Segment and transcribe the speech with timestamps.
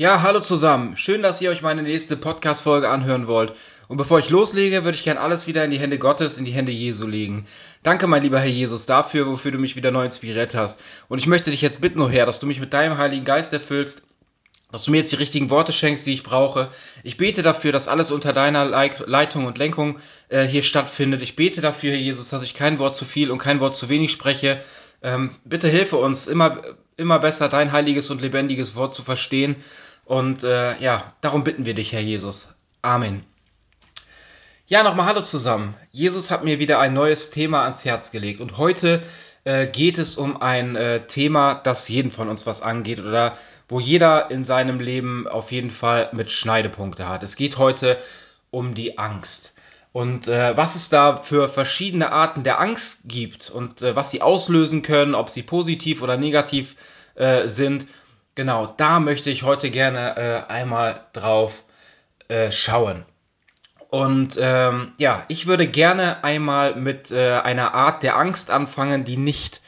[0.00, 0.96] Ja, hallo zusammen.
[0.96, 3.52] Schön, dass ihr euch meine nächste Podcast-Folge anhören wollt.
[3.88, 6.52] Und bevor ich loslege, würde ich gern alles wieder in die Hände Gottes, in die
[6.52, 7.46] Hände Jesu legen.
[7.82, 10.78] Danke, mein lieber Herr Jesus, dafür, wofür du mich wieder neu inspiriert hast.
[11.08, 13.52] Und ich möchte dich jetzt bitten, oh Herr, dass du mich mit deinem Heiligen Geist
[13.52, 14.04] erfüllst,
[14.70, 16.68] dass du mir jetzt die richtigen Worte schenkst, die ich brauche.
[17.02, 21.22] Ich bete dafür, dass alles unter deiner Leitung und Lenkung äh, hier stattfindet.
[21.22, 23.88] Ich bete dafür, Herr Jesus, dass ich kein Wort zu viel und kein Wort zu
[23.88, 24.62] wenig spreche.
[25.02, 26.62] Ähm, bitte hilfe uns, immer,
[26.96, 29.56] immer besser dein heiliges und lebendiges Wort zu verstehen
[30.08, 32.54] und äh, ja, darum bitten wir dich, Herr Jesus.
[32.80, 33.24] Amen.
[34.66, 35.74] Ja, nochmal Hallo zusammen.
[35.92, 39.02] Jesus hat mir wieder ein neues Thema ans Herz gelegt und heute
[39.44, 43.36] äh, geht es um ein äh, Thema, das jeden von uns was angeht oder
[43.68, 47.22] wo jeder in seinem Leben auf jeden Fall mit Schneidepunkte hat.
[47.22, 47.98] Es geht heute
[48.50, 49.52] um die Angst.
[49.92, 54.22] Und äh, was es da für verschiedene Arten der Angst gibt und äh, was sie
[54.22, 56.76] auslösen können, ob sie positiv oder negativ
[57.14, 57.86] äh, sind,
[58.38, 61.64] Genau, da möchte ich heute gerne äh, einmal drauf
[62.28, 63.04] äh, schauen.
[63.90, 69.16] Und ähm, ja, ich würde gerne einmal mit äh, einer Art der Angst anfangen, die
[69.16, 69.60] nicht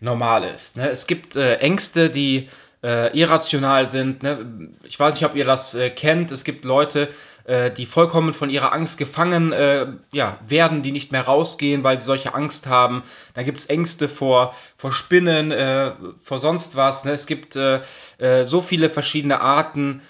[0.00, 0.76] normal ist.
[0.76, 0.90] Ne?
[0.90, 2.50] Es gibt äh, Ängste, die
[2.82, 4.22] äh, irrational sind.
[4.22, 4.74] Ne?
[4.84, 6.30] Ich weiß nicht, ob ihr das äh, kennt.
[6.30, 7.08] Es gibt Leute,
[7.48, 11.98] äh, die vollkommen von ihrer Angst gefangen äh, ja, werden, die nicht mehr rausgehen, weil
[11.98, 13.02] sie solche Angst haben.
[13.32, 17.06] Dann gibt es Ängste vor, vor Spinnen, äh, vor sonst was.
[17.06, 17.12] Ne?
[17.12, 17.80] Es gibt äh,
[18.18, 20.02] äh, so viele verschiedene Arten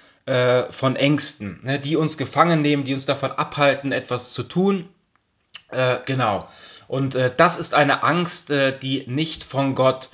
[0.68, 1.78] von Ängsten, ne?
[1.78, 4.86] die uns gefangen nehmen, die uns davon abhalten, etwas zu tun.
[6.04, 6.46] Genau.
[6.86, 8.52] Und das ist eine Angst,
[8.82, 10.10] die nicht von Gott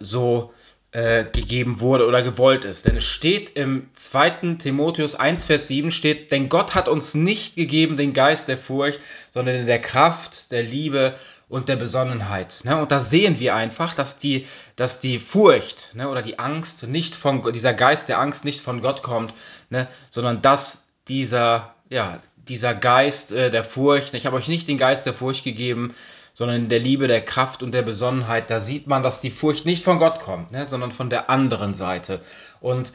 [0.00, 0.62] so äh,
[0.92, 2.84] gegeben wurde oder gewollt ist.
[2.84, 4.56] Denn es steht im 2.
[4.58, 9.00] Timotheus 1, Vers 7 steht, denn Gott hat uns nicht gegeben den Geist der Furcht,
[9.30, 11.14] sondern der Kraft, der Liebe
[11.52, 12.60] und der Besonnenheit.
[12.64, 12.80] Ne?
[12.80, 17.14] Und da sehen wir einfach, dass die, dass die Furcht ne, oder die Angst nicht
[17.14, 19.34] von dieser Geist der Angst nicht von Gott kommt,
[19.68, 24.78] ne, sondern dass dieser, ja, dieser Geist äh, der Furcht, ich habe euch nicht den
[24.78, 25.92] Geist der Furcht gegeben,
[26.32, 29.66] sondern in der Liebe, der Kraft und der Besonnenheit, da sieht man, dass die Furcht
[29.66, 32.20] nicht von Gott kommt, ne, sondern von der anderen Seite.
[32.60, 32.92] Und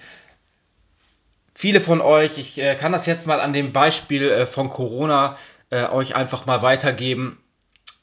[1.54, 5.36] viele von euch, ich äh, kann das jetzt mal an dem Beispiel äh, von Corona
[5.70, 7.38] äh, euch einfach mal weitergeben.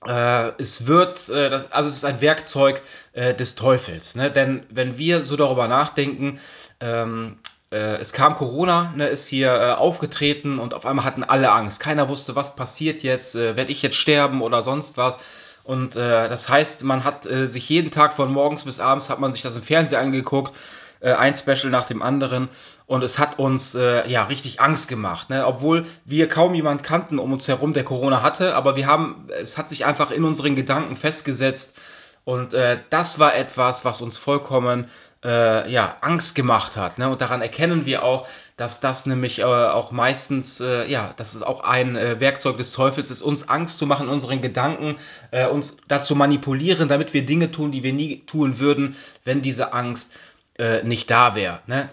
[0.07, 4.17] Äh, es wird, äh, das, also es ist ein Werkzeug äh, des Teufels.
[4.17, 4.31] Ne?
[4.31, 6.39] Denn wenn wir so darüber nachdenken,
[6.81, 7.39] ähm,
[7.75, 11.81] äh, es kam Corona, ne, ist hier äh, aufgetreten und auf einmal hatten alle Angst.
[11.81, 15.17] Keiner wusste, was passiert jetzt, äh, werde ich jetzt sterben oder sonst was.
[15.65, 19.19] Und äh, das heißt, man hat äh, sich jeden Tag von morgens bis abends hat
[19.19, 20.55] man sich das im Fernsehen angeguckt,
[21.01, 22.49] äh, ein Special nach dem anderen.
[22.87, 25.47] Und es hat uns ja richtig Angst gemacht, ne?
[25.47, 28.55] obwohl wir kaum jemanden kannten um uns herum, der Corona hatte.
[28.55, 31.79] Aber wir haben, es hat sich einfach in unseren Gedanken festgesetzt.
[32.27, 32.55] Und
[32.91, 34.91] das war etwas, was uns vollkommen
[35.25, 36.99] äh, ja, Angst gemacht hat.
[36.99, 37.09] Ne?
[37.09, 41.43] Und daran erkennen wir auch, dass das nämlich äh, auch meistens, äh, ja, dass es
[41.43, 44.97] auch ein äh, Werkzeug des Teufels ist, uns Angst zu machen, unseren Gedanken,
[45.31, 49.73] äh, uns dazu manipulieren, damit wir Dinge tun, die wir nie tun würden, wenn diese
[49.73, 50.13] Angst
[50.59, 51.61] äh, nicht da wäre.
[51.67, 51.89] Ne?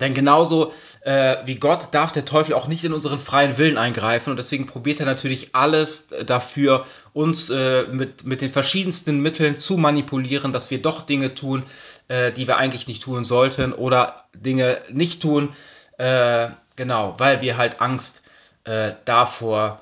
[0.00, 4.30] Denn genauso äh, wie Gott darf der Teufel auch nicht in unseren freien Willen eingreifen
[4.30, 9.76] und deswegen probiert er natürlich alles dafür, uns äh, mit, mit den verschiedensten Mitteln zu
[9.76, 11.62] manipulieren, dass wir doch Dinge tun,
[12.08, 15.50] äh, die wir eigentlich nicht tun sollten oder Dinge nicht tun,
[15.98, 18.22] äh, genau, weil wir halt Angst
[18.64, 19.80] äh, davor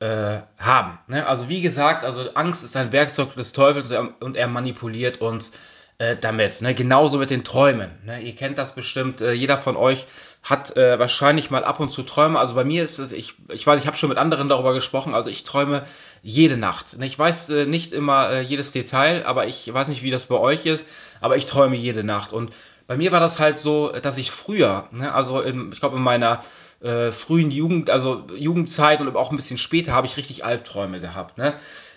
[0.00, 0.98] äh, haben.
[1.06, 1.26] Ne?
[1.26, 5.52] Also wie gesagt, also Angst ist ein Werkzeug des Teufels und er manipuliert uns
[5.98, 6.60] äh, damit.
[6.60, 6.74] Ne?
[6.74, 7.90] Genauso mit den Träumen.
[8.04, 8.20] Ne?
[8.20, 9.20] Ihr kennt das bestimmt.
[9.20, 10.06] Äh, jeder von euch
[10.42, 12.38] hat äh, wahrscheinlich mal ab und zu Träume.
[12.38, 15.14] Also bei mir ist es, ich, ich weiß, ich habe schon mit anderen darüber gesprochen.
[15.14, 15.84] Also ich träume
[16.22, 16.98] jede Nacht.
[16.98, 17.06] Ne?
[17.06, 20.36] Ich weiß äh, nicht immer äh, jedes Detail, aber ich weiß nicht, wie das bei
[20.36, 20.86] euch ist.
[21.20, 22.32] Aber ich träume jede Nacht.
[22.32, 22.52] Und
[22.86, 25.12] bei mir war das halt so, dass ich früher, ne?
[25.12, 26.40] also in, ich glaube in meiner
[26.80, 31.38] äh, frühen Jugend, also Jugendzeit und auch ein bisschen später, habe ich richtig Albträume gehabt.
[31.38, 31.54] Ne?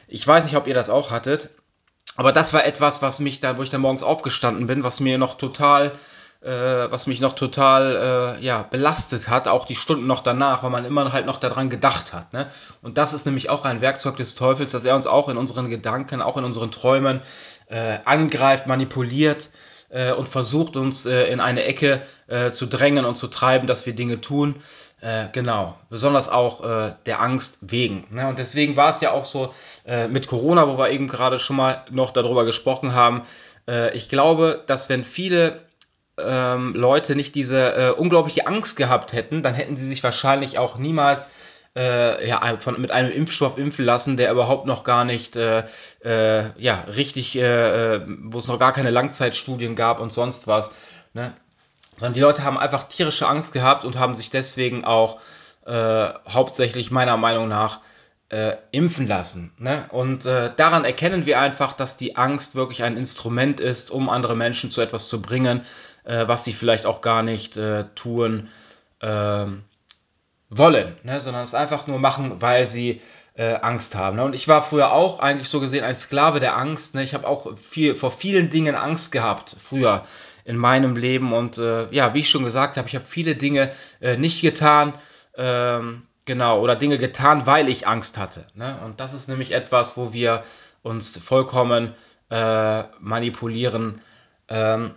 [0.07, 1.49] Ich weiß nicht, ob ihr das auch hattet.
[2.19, 5.17] Aber das war etwas, was mich da, wo ich dann morgens aufgestanden bin, was mir
[5.17, 5.93] noch total,
[6.41, 10.69] äh, was mich noch total, äh, ja, belastet hat, auch die Stunden noch danach, weil
[10.69, 12.51] man immer halt noch daran gedacht hat, ne?
[12.81, 15.69] Und das ist nämlich auch ein Werkzeug des Teufels, dass er uns auch in unseren
[15.69, 17.21] Gedanken, auch in unseren Träumen
[17.67, 19.49] äh, angreift, manipuliert
[19.87, 23.85] äh, und versucht uns äh, in eine Ecke äh, zu drängen und zu treiben, dass
[23.85, 24.55] wir Dinge tun,
[25.01, 28.05] äh, genau, besonders auch äh, der Angst wegen.
[28.11, 28.27] Ne?
[28.27, 29.53] Und deswegen war es ja auch so
[29.85, 33.23] äh, mit Corona, wo wir eben gerade schon mal noch darüber gesprochen haben.
[33.67, 35.61] Äh, ich glaube, dass wenn viele
[36.17, 40.77] ähm, Leute nicht diese äh, unglaubliche Angst gehabt hätten, dann hätten sie sich wahrscheinlich auch
[40.77, 41.31] niemals
[41.77, 45.63] äh, ja, von, mit einem Impfstoff impfen lassen, der überhaupt noch gar nicht äh,
[46.03, 50.71] äh, ja, richtig, wo es noch gar keine Langzeitstudien gab und sonst was.
[51.13, 51.33] Ne?
[51.99, 55.19] Sondern die Leute haben einfach tierische Angst gehabt und haben sich deswegen auch
[55.65, 57.79] äh, hauptsächlich meiner Meinung nach
[58.29, 59.51] äh, impfen lassen.
[59.57, 59.85] Ne?
[59.89, 64.35] Und äh, daran erkennen wir einfach, dass die Angst wirklich ein Instrument ist, um andere
[64.35, 65.61] Menschen zu etwas zu bringen,
[66.03, 68.49] äh, was sie vielleicht auch gar nicht äh, tun
[69.01, 69.63] ähm,
[70.49, 71.21] wollen, ne?
[71.21, 73.01] sondern es einfach nur machen, weil sie
[73.35, 74.17] äh, Angst haben.
[74.17, 74.23] Ne?
[74.23, 76.95] Und ich war früher auch eigentlich so gesehen ein Sklave der Angst.
[76.95, 77.03] Ne?
[77.03, 80.03] Ich habe auch viel, vor vielen Dingen Angst gehabt früher
[80.49, 81.31] in meinem Leben.
[81.31, 84.95] Und äh, ja, wie ich schon gesagt habe, ich habe viele Dinge äh, nicht getan.
[85.37, 88.45] Ähm, genau, oder Dinge getan, weil ich Angst hatte.
[88.55, 88.79] Ne?
[88.83, 90.43] Und das ist nämlich etwas, wo wir
[90.81, 91.93] uns vollkommen
[92.31, 94.01] äh, manipulieren
[94.47, 94.95] ähm,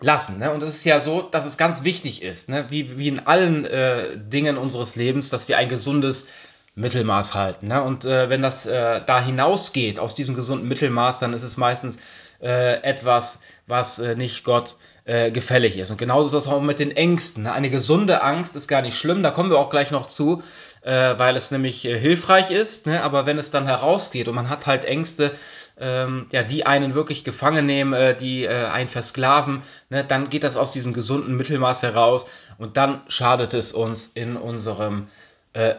[0.00, 0.40] lassen.
[0.40, 0.50] Ne?
[0.50, 2.66] Und es ist ja so, dass es ganz wichtig ist, ne?
[2.70, 6.26] wie, wie in allen äh, Dingen unseres Lebens, dass wir ein gesundes
[6.74, 7.68] Mittelmaß halten.
[7.68, 7.80] Ne?
[7.84, 12.00] Und äh, wenn das äh, da hinausgeht aus diesem gesunden Mittelmaß, dann ist es meistens
[12.42, 15.90] äh, etwas, was äh, nicht Gott äh, gefällig ist.
[15.90, 17.44] Und genauso ist das auch mit den Ängsten.
[17.44, 17.52] Ne?
[17.52, 20.42] Eine gesunde Angst ist gar nicht schlimm, da kommen wir auch gleich noch zu,
[20.82, 22.86] äh, weil es nämlich hilfreich ist.
[22.86, 23.02] Ne?
[23.02, 25.30] Aber wenn es dann herausgeht und man hat halt Ängste,
[25.78, 30.04] ähm, ja, die einen wirklich gefangen nehmen, die einen versklaven, ne?
[30.04, 32.26] dann geht das aus diesem gesunden Mittelmaß heraus
[32.58, 35.06] und dann schadet es uns in unserem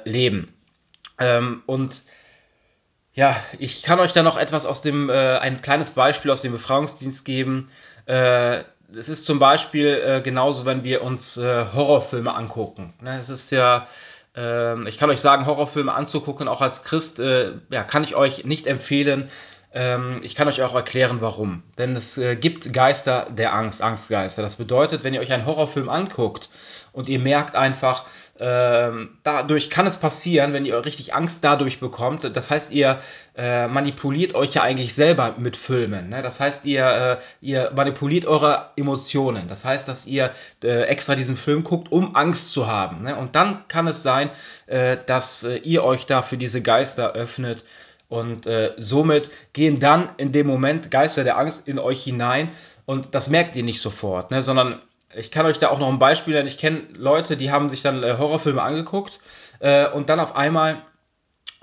[0.04, 0.54] Leben.
[1.20, 2.02] Ähm, und
[3.14, 6.52] ja, ich kann euch da noch etwas aus dem, äh, ein kleines Beispiel aus dem
[6.52, 7.70] Befreiungsdienst geben.
[8.06, 8.64] Äh,
[8.96, 12.94] es ist zum Beispiel äh, genauso, wenn wir uns äh, Horrorfilme angucken.
[13.02, 13.20] Ne?
[13.20, 13.88] Es ist ja,
[14.36, 18.46] ähm, ich kann euch sagen, Horrorfilme anzugucken, auch als Christ, äh, ja, kann ich euch
[18.46, 19.30] nicht empfehlen.
[19.74, 21.64] Ähm, ich kann euch auch erklären, warum.
[21.78, 24.42] Denn es äh, gibt Geister der Angst, Angstgeister.
[24.42, 26.50] Das bedeutet, wenn ihr euch einen Horrorfilm anguckt
[26.92, 28.06] und ihr merkt einfach,
[28.46, 32.30] ähm, dadurch kann es passieren, wenn ihr richtig Angst dadurch bekommt.
[32.36, 33.00] Das heißt, ihr
[33.38, 36.10] äh, manipuliert euch ja eigentlich selber mit Filmen.
[36.10, 36.22] Ne?
[36.22, 39.48] Das heißt, ihr, äh, ihr manipuliert eure Emotionen.
[39.48, 40.32] Das heißt, dass ihr
[40.62, 43.04] äh, extra diesen Film guckt, um Angst zu haben.
[43.04, 43.16] Ne?
[43.16, 44.30] Und dann kann es sein,
[44.66, 47.64] äh, dass äh, ihr euch da für diese Geister öffnet.
[48.10, 52.50] Und äh, somit gehen dann in dem Moment Geister der Angst in euch hinein.
[52.86, 54.44] Und das merkt ihr nicht sofort, ne?
[54.44, 54.82] sondern
[55.16, 56.48] ich kann euch da auch noch ein Beispiel nennen.
[56.48, 59.20] Ich kenne Leute, die haben sich dann äh, Horrorfilme angeguckt
[59.60, 60.82] äh, und dann auf einmal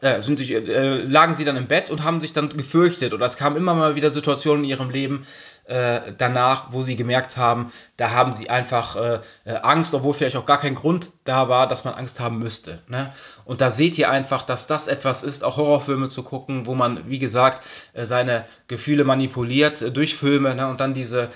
[0.01, 3.13] äh, sind sich, äh, lagen sie dann im Bett und haben sich dann gefürchtet.
[3.13, 5.27] Oder es kamen immer mal wieder Situationen in ihrem Leben
[5.65, 9.21] äh, danach, wo sie gemerkt haben, da haben sie einfach äh,
[9.63, 12.83] Angst, obwohl vielleicht auch gar kein Grund da war, dass man Angst haben müsste.
[12.89, 13.13] Ne?
[13.45, 17.09] Und da seht ihr einfach, dass das etwas ist, auch Horrorfilme zu gucken, wo man,
[17.09, 17.63] wie gesagt,
[17.95, 20.69] seine Gefühle manipuliert durch Filme ne?
[20.69, 21.29] und dann diese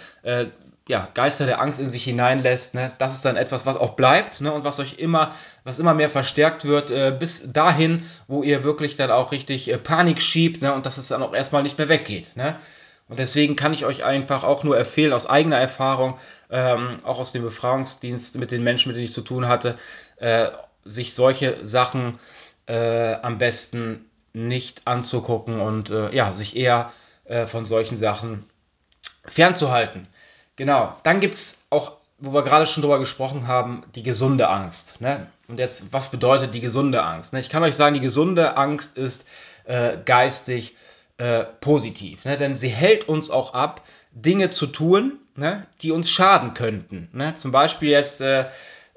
[0.89, 4.41] ja, Geister der Angst in sich hineinlässt, ne, das ist dann etwas, was auch bleibt
[4.41, 5.33] ne, und was euch immer,
[5.65, 9.79] was immer mehr verstärkt wird, äh, bis dahin, wo ihr wirklich dann auch richtig äh,
[9.79, 12.37] Panik schiebt ne, und dass es dann auch erstmal nicht mehr weggeht.
[12.37, 12.57] Ne.
[13.09, 16.19] Und deswegen kann ich euch einfach auch nur empfehlen, aus eigener Erfahrung,
[16.51, 19.77] ähm, auch aus dem Befragungsdienst mit den Menschen, mit denen ich zu tun hatte,
[20.17, 20.49] äh,
[20.85, 22.19] sich solche Sachen
[22.67, 26.93] äh, am besten nicht anzugucken und äh, ja, sich eher
[27.25, 28.45] äh, von solchen Sachen
[29.25, 30.09] fernzuhalten.
[30.57, 35.01] Genau, dann gibt es auch, wo wir gerade schon drüber gesprochen haben, die gesunde Angst.
[35.01, 35.27] Ne?
[35.49, 37.33] Und jetzt, was bedeutet die gesunde Angst?
[37.33, 37.41] Ne?
[37.41, 39.27] Ich kann euch sagen, die gesunde Angst ist
[39.65, 40.77] äh, geistig
[41.19, 42.37] äh, positiv, ne?
[42.37, 45.67] denn sie hält uns auch ab, Dinge zu tun, ne?
[45.83, 47.09] die uns schaden könnten.
[47.13, 47.35] Ne?
[47.35, 48.47] Zum Beispiel jetzt, äh,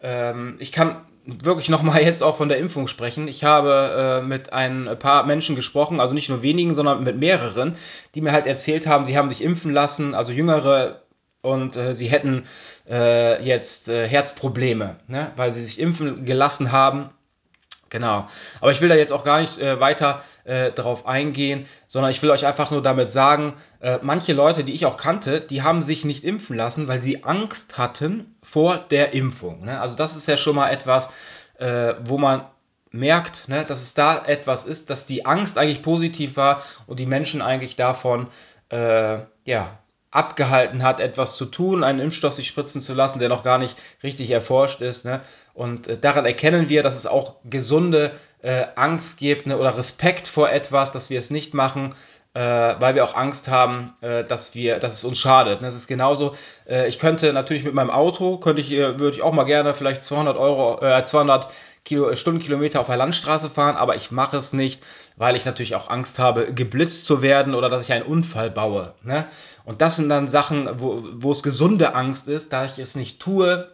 [0.01, 3.27] ähm, ich kann wirklich nochmal jetzt auch von der Impfung sprechen.
[3.27, 7.75] Ich habe äh, mit ein paar Menschen gesprochen, also nicht nur wenigen, sondern mit mehreren,
[8.13, 11.01] die mir halt erzählt haben, die haben sich impfen lassen, also jüngere
[11.47, 12.43] und äh, sie hätten
[12.89, 15.31] äh, jetzt äh, Herzprobleme, ne?
[15.35, 17.09] weil sie sich impfen gelassen haben.
[17.89, 18.27] Genau.
[18.59, 22.21] Aber ich will da jetzt auch gar nicht äh, weiter äh, drauf eingehen, sondern ich
[22.21, 25.81] will euch einfach nur damit sagen, äh, manche Leute, die ich auch kannte, die haben
[25.81, 29.63] sich nicht impfen lassen, weil sie Angst hatten vor der Impfung.
[29.63, 29.79] Ne?
[29.79, 31.09] Also das ist ja schon mal etwas,
[32.03, 32.45] wo man
[32.91, 37.07] merkt, ne, dass es da etwas ist, dass die Angst eigentlich positiv war und die
[37.07, 38.27] Menschen eigentlich davon
[38.69, 39.79] äh, ja,
[40.17, 43.77] abgehalten hat, etwas zu tun, einen Impfstoff sich spritzen zu lassen, der noch gar nicht
[44.03, 45.05] richtig erforscht ist.
[45.05, 45.21] Ne?
[45.53, 49.57] Und äh, daran erkennen wir, dass es auch gesunde äh, Angst gibt ne?
[49.57, 51.93] oder Respekt vor etwas, dass wir es nicht machen,
[52.33, 55.61] äh, weil wir auch Angst haben, äh, dass wir, dass es uns schadet.
[55.61, 56.33] Das ist genauso.
[56.67, 59.75] Äh, ich könnte natürlich mit meinem Auto, könnte ich, äh, würde ich auch mal gerne
[59.75, 61.47] vielleicht 200 Euro, 200
[61.87, 64.83] Kilo, Stundenkilometer auf der Landstraße fahren, aber ich mache es nicht,
[65.15, 68.93] weil ich natürlich auch Angst habe, geblitzt zu werden oder dass ich einen Unfall baue.
[69.03, 69.25] Ne?
[69.63, 73.21] Und das sind dann Sachen, wo, wo es gesunde Angst ist, da ich es nicht
[73.21, 73.71] tue,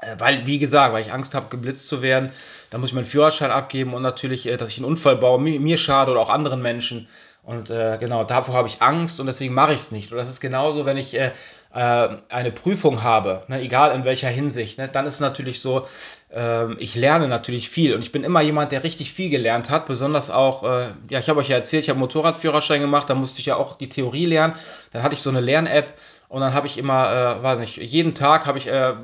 [0.00, 2.30] äh, weil, wie gesagt, weil ich Angst habe, geblitzt zu werden,
[2.68, 5.58] dann muss ich meinen Führerschein abgeben und natürlich, äh, dass ich einen Unfall baue, mir,
[5.60, 7.08] mir schade oder auch anderen Menschen.
[7.50, 10.12] Und äh, genau, davor habe ich Angst und deswegen mache ich es nicht.
[10.12, 11.32] Und das ist genauso, wenn ich äh,
[11.74, 15.84] äh, eine Prüfung habe, ne, egal in welcher Hinsicht, ne, dann ist es natürlich so,
[16.32, 19.86] äh, ich lerne natürlich viel und ich bin immer jemand, der richtig viel gelernt hat,
[19.86, 23.40] besonders auch, äh, ja, ich habe euch ja erzählt, ich habe Motorradführerschein gemacht, da musste
[23.40, 24.54] ich ja auch die Theorie lernen,
[24.92, 25.92] dann hatte ich so eine Lern-App
[26.28, 28.94] und dann habe ich immer, äh, weiß nicht, jeden Tag habe ich äh,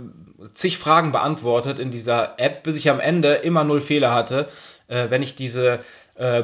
[0.52, 4.46] zig Fragen beantwortet in dieser App, bis ich am Ende immer null Fehler hatte,
[4.86, 5.80] äh, wenn ich diese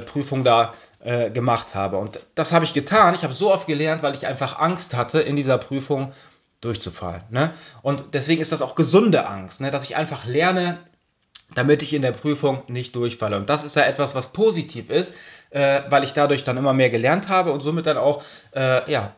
[0.04, 1.98] Prüfung da äh, gemacht habe.
[1.98, 3.14] Und das habe ich getan.
[3.14, 6.12] Ich habe so oft gelernt, weil ich einfach Angst hatte, in dieser Prüfung
[6.60, 7.22] durchzufallen.
[7.30, 7.52] Ne?
[7.82, 9.70] Und deswegen ist das auch gesunde Angst, ne?
[9.70, 10.78] dass ich einfach lerne,
[11.54, 13.36] damit ich in der Prüfung nicht durchfalle.
[13.36, 15.14] Und das ist ja etwas, was positiv ist,
[15.50, 18.22] äh, weil ich dadurch dann immer mehr gelernt habe und somit dann auch
[18.54, 19.14] äh, ja,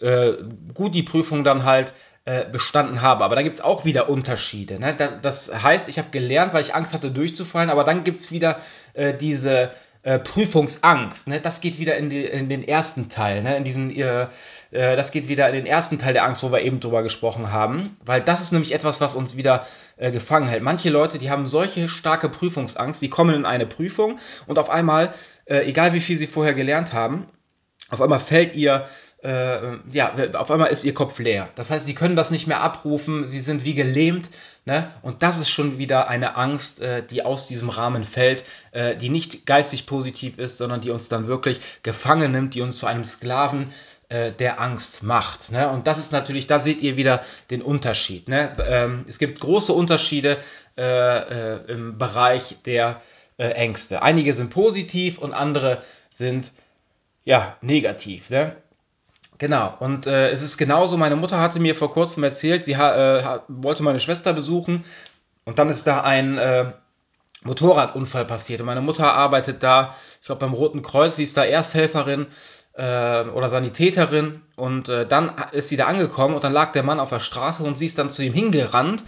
[0.00, 0.34] äh,
[0.74, 3.24] gut die Prüfung dann halt äh, bestanden habe.
[3.24, 4.78] Aber da gibt es auch wieder Unterschiede.
[4.78, 4.94] Ne?
[5.22, 8.58] das heißt, ich habe gelernt, weil ich Angst hatte, durchzufallen, aber dann gibt es wieder
[8.92, 9.70] äh, diese
[10.02, 11.28] äh, Prüfungsangst.
[11.28, 11.40] Ne?
[11.40, 13.56] Das geht wieder in, die, in, den ersten Teil, ne?
[13.56, 14.28] in diesen, äh,
[14.70, 17.96] das geht wieder in den ersten Teil der Angst, wo wir eben drüber gesprochen haben,
[18.04, 19.66] weil das ist nämlich etwas, was uns wieder
[19.96, 20.62] äh, gefangen hält.
[20.62, 25.14] Manche Leute, die haben solche starke Prüfungsangst, die kommen in eine Prüfung und auf einmal,
[25.44, 27.26] äh, egal wie viel sie vorher gelernt haben,
[27.90, 28.86] auf einmal fällt ihr
[29.22, 31.48] äh, ja, auf einmal ist ihr Kopf leer.
[31.54, 34.30] Das heißt, sie können das nicht mehr abrufen, sie sind wie gelähmt.
[34.64, 34.90] Ne?
[35.02, 39.08] Und das ist schon wieder eine Angst, äh, die aus diesem Rahmen fällt, äh, die
[39.08, 43.04] nicht geistig positiv ist, sondern die uns dann wirklich gefangen nimmt, die uns zu einem
[43.04, 43.70] Sklaven
[44.08, 45.52] äh, der Angst macht.
[45.52, 45.68] Ne?
[45.68, 48.28] Und das ist natürlich, da seht ihr wieder den Unterschied.
[48.28, 48.56] Ne?
[48.66, 50.36] Ähm, es gibt große Unterschiede
[50.76, 53.00] äh, äh, im Bereich der
[53.38, 54.02] Ängste.
[54.02, 56.52] Einige sind positiv und andere sind
[57.24, 58.30] ja negativ.
[58.30, 58.54] Ne?
[59.42, 63.16] Genau, und äh, es ist genauso, meine Mutter hatte mir vor kurzem erzählt, sie ha,
[63.18, 64.84] äh, wollte meine Schwester besuchen
[65.44, 66.66] und dann ist da ein äh,
[67.42, 71.44] Motorradunfall passiert und meine Mutter arbeitet da, ich glaube beim Roten Kreuz, sie ist da
[71.44, 72.28] Ersthelferin
[72.74, 77.00] äh, oder Sanitäterin und äh, dann ist sie da angekommen und dann lag der Mann
[77.00, 79.02] auf der Straße und sie ist dann zu ihm hingerannt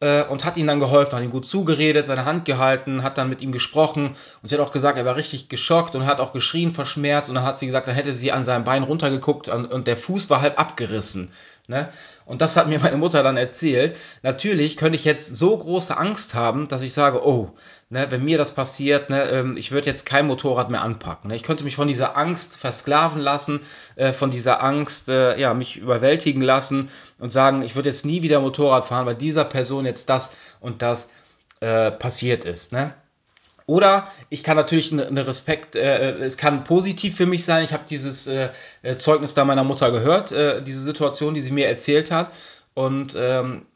[0.00, 3.28] äh, und hat ihm dann geholfen, hat ihm gut zugeredet, seine Hand gehalten, hat dann
[3.28, 6.32] mit ihm gesprochen und sie hat auch gesagt, er war richtig geschockt und hat auch
[6.32, 9.48] geschrien vor Schmerz und dann hat sie gesagt, dann hätte sie an seinem Bein runtergeguckt
[9.48, 11.30] und, und der Fuß war halb abgerissen.
[11.70, 11.90] Ne?
[12.24, 13.94] Und das hat mir meine Mutter dann erzählt.
[14.22, 17.50] Natürlich könnte ich jetzt so große Angst haben, dass ich sage, oh,
[17.90, 21.28] ne, wenn mir das passiert, ne, ähm, ich würde jetzt kein Motorrad mehr anpacken.
[21.28, 21.36] Ne?
[21.36, 23.60] Ich könnte mich von dieser Angst versklaven lassen,
[23.96, 28.22] äh, von dieser Angst, äh, ja, mich überwältigen lassen und sagen, ich würde jetzt nie
[28.22, 31.10] wieder Motorrad fahren, weil dieser Person jetzt das und das
[31.60, 32.72] äh, passiert ist.
[32.72, 32.94] Ne?
[33.68, 37.62] Oder ich kann natürlich eine ne Respekt, äh, es kann positiv für mich sein.
[37.62, 38.48] Ich habe dieses äh,
[38.80, 42.32] äh, Zeugnis da meiner Mutter gehört, äh, diese Situation, die sie mir erzählt hat.
[42.72, 43.66] Und ähm,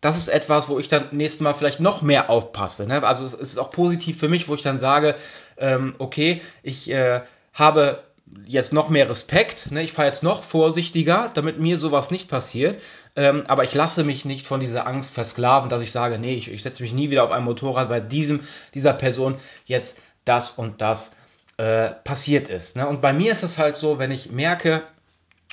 [0.00, 2.86] das ist etwas, wo ich dann nächstes Mal vielleicht noch mehr aufpasse.
[2.86, 3.02] Ne?
[3.02, 5.14] Also es ist auch positiv für mich, wo ich dann sage,
[5.58, 7.20] ähm, okay, ich äh,
[7.52, 8.02] habe
[8.46, 9.70] jetzt noch mehr Respekt.
[9.70, 9.82] Ne?
[9.82, 12.82] Ich fahre jetzt noch vorsichtiger, damit mir sowas nicht passiert.
[13.16, 16.50] Ähm, aber ich lasse mich nicht von dieser Angst versklaven, dass ich sage, nee, ich,
[16.50, 18.40] ich setze mich nie wieder auf ein Motorrad, weil diesem,
[18.74, 21.16] dieser Person jetzt das und das
[21.58, 22.76] äh, passiert ist.
[22.76, 22.86] Ne?
[22.86, 24.82] Und bei mir ist es halt so, wenn ich merke,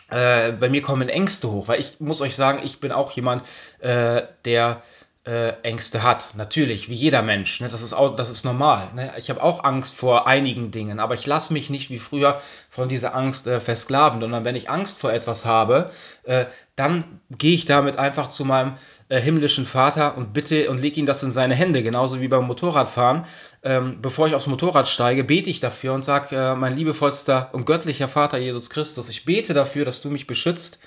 [0.10, 3.44] äh, bei mir kommen Ängste hoch, weil ich muss euch sagen, ich bin auch jemand,
[3.79, 4.82] äh, der
[5.25, 6.34] äh, Ängste hat.
[6.36, 7.60] Natürlich, wie jeder Mensch.
[7.60, 7.70] Ne?
[7.70, 8.88] Das, ist auch, das ist normal.
[8.94, 9.12] Ne?
[9.17, 12.39] Ich habe auch Angst vor einigen Dingen, aber ich lasse mich nicht wie früher
[12.70, 15.89] von dieser Angst äh, versklaven, sondern wenn ich Angst vor etwas habe,
[16.24, 18.75] äh, dann gehe ich damit einfach zu meinem
[19.10, 22.46] äh, himmlischen Vater und bitte und lege ihm das in seine Hände, genauso wie beim
[22.46, 23.25] Motorradfahren.
[23.63, 27.65] Ähm, bevor ich aufs Motorrad steige, bete ich dafür und sage, äh, mein liebevollster und
[27.65, 30.79] göttlicher Vater Jesus Christus, ich bete dafür, dass du mich beschützt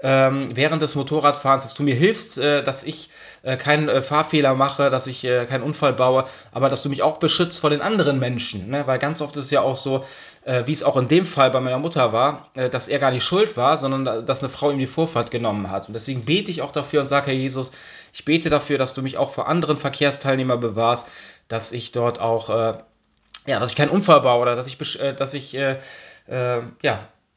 [0.00, 3.08] ähm, während des Motorradfahrens, dass du mir hilfst, äh, dass ich
[3.42, 7.02] äh, keinen äh, Fahrfehler mache, dass ich äh, keinen Unfall baue, aber dass du mich
[7.02, 8.68] auch beschützt vor den anderen Menschen.
[8.68, 8.86] Ne?
[8.86, 10.04] Weil ganz oft ist es ja auch so,
[10.44, 13.10] äh, wie es auch in dem Fall bei meiner Mutter war, äh, dass er gar
[13.10, 15.88] nicht schuld war, sondern dass eine Frau ihm die Vorfahrt genommen hat.
[15.88, 17.72] Und deswegen bete ich auch dafür und sage, Herr Jesus,
[18.12, 21.08] ich bete dafür, dass du mich auch vor anderen Verkehrsteilnehmern bewahrst,
[21.48, 24.78] dass ich dort auch, ja, dass ich keinen Unfall baue oder dass ich,
[25.16, 25.78] dass ich, ja,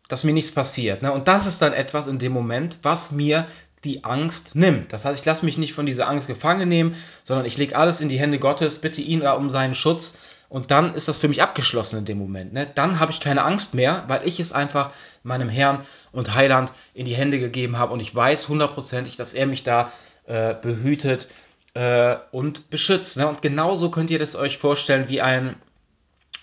[0.10, 1.02] dass mir nichts passiert.
[1.02, 1.14] Ne?
[1.14, 3.48] Und das ist dann etwas in dem Moment, was mir
[3.86, 4.92] die Angst nimmt.
[4.92, 8.02] Das heißt, ich lasse mich nicht von dieser Angst gefangen nehmen, sondern ich lege alles
[8.02, 10.18] in die Hände Gottes, bitte ihn um seinen Schutz
[10.50, 12.54] und dann ist das für mich abgeschlossen in dem Moment.
[12.54, 12.68] Ne?
[12.74, 14.92] Dann habe ich keine Angst mehr, weil ich es einfach
[15.24, 15.80] meinem Herrn
[16.12, 19.92] und Heiland in die Hände gegeben habe und ich weiß hundertprozentig, dass er mich da
[20.26, 21.28] äh, behütet
[21.76, 23.18] äh, und beschützt.
[23.18, 23.28] Ne?
[23.28, 25.56] Und genauso könnt ihr das euch vorstellen wie ein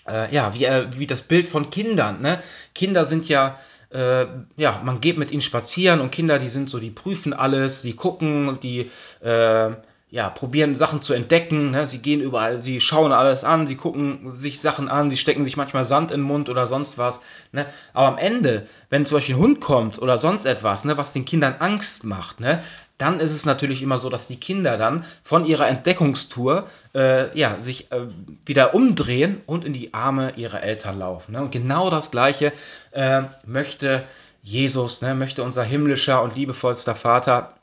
[0.07, 2.21] äh, ja, wie, äh, wie das Bild von Kindern.
[2.21, 2.41] Ne?
[2.73, 3.59] Kinder sind ja,
[3.89, 7.81] äh, ja, man geht mit ihnen spazieren und Kinder, die sind so, die prüfen alles,
[7.81, 8.89] die gucken, die,
[9.21, 9.71] äh,
[10.09, 11.71] ja, probieren Sachen zu entdecken.
[11.71, 11.85] Ne?
[11.85, 15.57] Sie gehen überall, sie schauen alles an, sie gucken sich Sachen an, sie stecken sich
[15.57, 17.19] manchmal Sand in den Mund oder sonst was.
[17.51, 17.65] Ne?
[17.93, 21.25] Aber am Ende, wenn zum Beispiel ein Hund kommt oder sonst etwas, ne, was den
[21.25, 22.63] Kindern Angst macht, ne,
[22.97, 27.59] dann ist es natürlich immer so, dass die Kinder dann von ihrer Entdeckungstour äh, ja,
[27.59, 28.07] sich äh,
[28.45, 31.33] wieder umdrehen und in die Arme ihrer Eltern laufen.
[31.33, 31.41] Ne?
[31.41, 32.53] Und genau das Gleiche
[32.91, 34.03] äh, möchte
[34.41, 37.57] Jesus, ne, möchte unser himmlischer und liebevollster Vater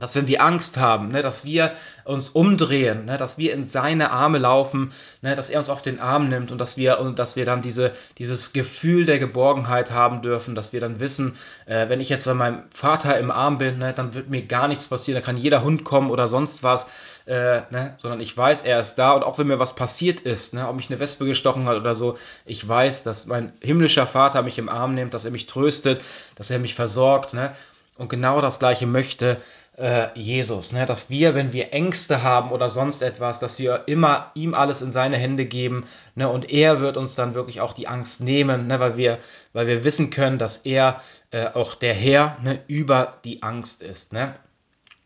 [0.00, 1.70] dass wenn wir Angst haben, ne, dass wir
[2.04, 6.00] uns umdrehen, ne, dass wir in seine Arme laufen, ne, dass er uns auf den
[6.00, 10.20] Arm nimmt und dass wir und dass wir dann diese, dieses Gefühl der Geborgenheit haben
[10.20, 11.36] dürfen, dass wir dann wissen,
[11.66, 14.66] äh, wenn ich jetzt bei meinem Vater im Arm bin, ne, dann wird mir gar
[14.66, 18.62] nichts passieren, da kann jeder Hund kommen oder sonst was, äh, ne, sondern ich weiß,
[18.62, 19.12] er ist da.
[19.12, 21.94] Und auch wenn mir was passiert ist, ne, ob mich eine Wespe gestochen hat oder
[21.94, 26.00] so, ich weiß, dass mein himmlischer Vater mich im Arm nimmt, dass er mich tröstet,
[26.34, 27.52] dass er mich versorgt, ne,
[27.96, 29.36] und genau das Gleiche möchte
[29.76, 30.86] äh, Jesus, ne?
[30.86, 34.90] dass wir, wenn wir Ängste haben oder sonst etwas, dass wir immer ihm alles in
[34.90, 36.28] seine Hände geben ne?
[36.28, 38.80] und er wird uns dann wirklich auch die Angst nehmen, ne?
[38.80, 39.18] weil, wir,
[39.52, 41.00] weil wir wissen können, dass er
[41.30, 42.60] äh, auch der Herr ne?
[42.68, 44.12] über die Angst ist.
[44.12, 44.34] Ne?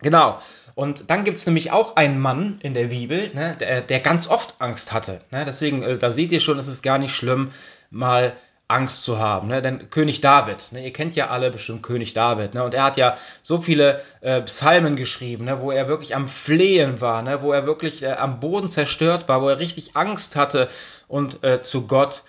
[0.00, 0.38] Genau.
[0.74, 4.28] Und dann gibt es nämlich auch einen Mann in der Bibel, ne, der, der ganz
[4.28, 5.20] oft Angst hatte.
[5.32, 5.44] Ne?
[5.44, 7.50] Deswegen, äh, da seht ihr schon, es ist gar nicht schlimm,
[7.90, 8.36] mal
[8.68, 9.48] Angst zu haben.
[9.48, 9.62] Ne?
[9.62, 10.84] Denn König David, ne?
[10.84, 12.62] ihr kennt ja alle bestimmt König David, ne?
[12.62, 15.62] und er hat ja so viele äh, Psalmen geschrieben, ne?
[15.62, 17.40] wo er wirklich am Flehen war, ne?
[17.40, 20.68] wo er wirklich äh, am Boden zerstört war, wo er richtig Angst hatte
[21.08, 22.22] und äh, zu Gott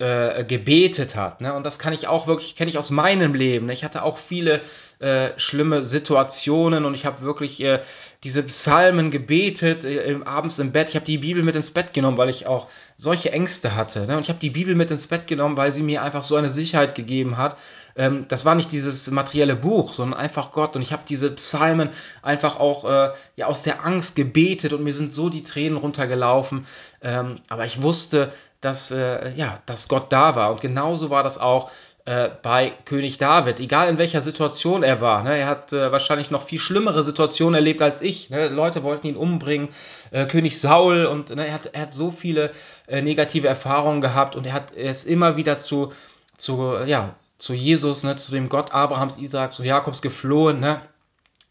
[0.00, 1.40] äh, gebetet hat.
[1.40, 1.54] Ne?
[1.54, 3.66] Und das kann ich auch wirklich, kenne ich aus meinem Leben.
[3.66, 3.72] Ne?
[3.72, 4.60] Ich hatte auch viele
[5.00, 7.80] äh, schlimme Situationen und ich habe wirklich äh,
[8.22, 10.88] diese Psalmen gebetet, äh, abends im Bett.
[10.88, 14.06] Ich habe die Bibel mit ins Bett genommen, weil ich auch solche Ängste hatte.
[14.06, 14.16] Ne?
[14.16, 16.48] Und ich habe die Bibel mit ins Bett genommen, weil sie mir einfach so eine
[16.48, 17.58] Sicherheit gegeben hat.
[17.96, 20.76] Ähm, das war nicht dieses materielle Buch, sondern einfach Gott.
[20.76, 21.90] Und ich habe diese Psalmen
[22.22, 26.66] einfach auch äh, ja, aus der Angst gebetet und mir sind so die Tränen runtergelaufen.
[27.02, 30.50] Ähm, aber ich wusste, dass, äh, ja, dass Gott da war.
[30.52, 31.70] Und genauso war das auch
[32.06, 35.22] äh, bei König David, egal in welcher Situation er war.
[35.22, 35.38] Ne?
[35.38, 38.28] Er hat äh, wahrscheinlich noch viel schlimmere Situationen erlebt als ich.
[38.28, 38.48] Ne?
[38.48, 39.68] Leute wollten ihn umbringen,
[40.10, 42.50] äh, König Saul, und ne, er, hat, er hat so viele
[42.86, 45.92] äh, negative Erfahrungen gehabt und er, hat, er ist immer wieder zu,
[46.36, 48.16] zu, ja, zu Jesus, ne?
[48.16, 50.60] zu dem Gott Abrahams, Isaaks, zu Jakobs geflohen.
[50.60, 50.82] Ne?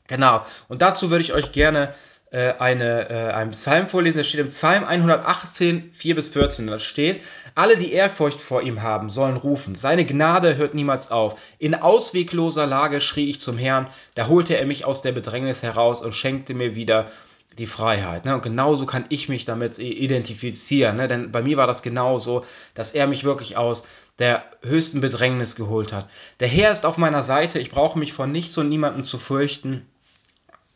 [0.08, 0.44] Genau.
[0.68, 1.96] Und dazu würde ich euch gerne
[2.38, 4.18] eine, äh, einen Psalm vorlesen.
[4.18, 6.68] Der steht im Psalm 118, 4 bis 14.
[6.68, 7.22] Da steht,
[7.56, 9.76] alle, die Ehrfurcht vor ihm haben, sollen rufen.
[9.76, 11.40] Seine Gnade hört niemals auf.
[11.60, 16.02] In auswegloser Lage schrie ich zum Herrn, da holte er mich aus der Bedrängnis heraus
[16.02, 17.08] und schenkte mir wieder
[17.58, 18.26] die Freiheit.
[18.26, 18.34] Ne?
[18.34, 20.98] Und genauso kann ich mich damit identifizieren.
[20.98, 21.08] Ne?
[21.08, 22.44] Denn bei mir war das genauso,
[22.74, 23.84] dass er mich wirklich aus
[24.20, 26.10] der höchsten Bedrängnis geholt hat.
[26.40, 29.86] Der Herr ist auf meiner Seite, ich brauche mich vor nichts und niemandem zu fürchten.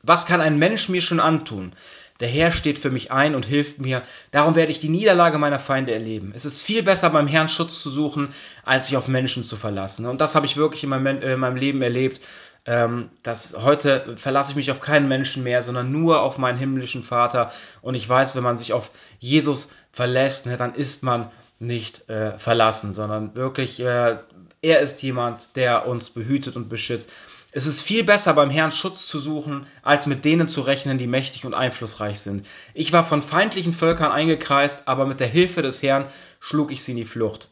[0.08, 1.74] Was kann ein Mensch mir schon antun?
[2.20, 4.02] Der Herr steht für mich ein und hilft mir.
[4.32, 6.32] Darum werde ich die Niederlage meiner Feinde erleben.
[6.34, 8.30] Es ist viel besser, beim Herrn Schutz zu suchen,
[8.64, 10.08] als sich auf Menschen zu verlassen.
[10.08, 12.22] Und das habe ich wirklich in meinem, äh, Leben erlebt.
[12.66, 17.02] Ähm, dass heute verlasse ich mich auf keinen Menschen mehr, sondern nur auf meinen himmlischen
[17.02, 17.52] Vater.
[17.82, 22.38] Und ich weiß, wenn man sich auf Jesus verlässt, ne, dann ist man nicht äh,
[22.38, 24.18] verlassen, sondern wirklich, äh,
[24.62, 27.10] er ist jemand, der uns behütet und beschützt.
[27.54, 31.08] Es ist viel besser, beim Herrn Schutz zu suchen, als mit denen zu rechnen, die
[31.08, 32.46] mächtig und einflussreich sind.
[32.74, 36.08] Ich war von feindlichen Völkern eingekreist, aber mit der Hilfe des Herrn
[36.42, 37.50] schlug ich sie in die Flucht.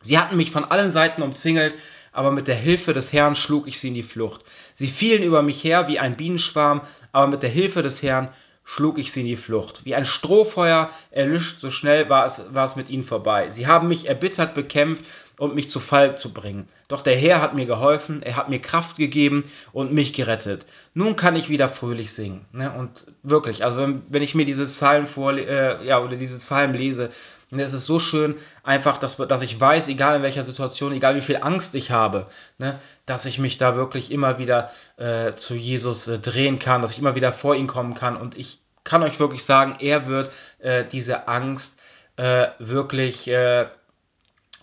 [0.00, 1.74] Sie hatten mich von allen Seiten umzingelt,
[2.12, 4.42] aber mit der Hilfe des Herrn schlug ich sie in die Flucht.
[4.72, 8.28] Sie fielen über mich her wie ein Bienenschwarm, aber mit der Hilfe des Herrn
[8.68, 9.84] schlug ich sie in die Flucht.
[9.84, 13.48] Wie ein Strohfeuer erlischt, so schnell war es, war es mit ihnen vorbei.
[13.48, 15.04] Sie haben mich erbittert bekämpft
[15.38, 16.68] und mich zu Fall zu bringen.
[16.88, 20.66] Doch der Herr hat mir geholfen, er hat mir Kraft gegeben und mich gerettet.
[20.94, 22.44] Nun kann ich wieder fröhlich singen.
[22.52, 22.72] Ne?
[22.72, 26.74] Und wirklich, also wenn, wenn ich mir diese Psalmen vor, äh, ja, oder diese Psalmen
[26.74, 27.10] lese,
[27.50, 31.14] und es ist so schön, einfach, dass, dass ich weiß, egal in welcher Situation, egal
[31.14, 32.26] wie viel Angst ich habe,
[32.58, 36.90] ne, dass ich mich da wirklich immer wieder äh, zu Jesus äh, drehen kann, dass
[36.90, 38.16] ich immer wieder vor ihn kommen kann.
[38.16, 41.78] Und ich kann euch wirklich sagen, er wird äh, diese Angst
[42.16, 43.66] äh, wirklich äh,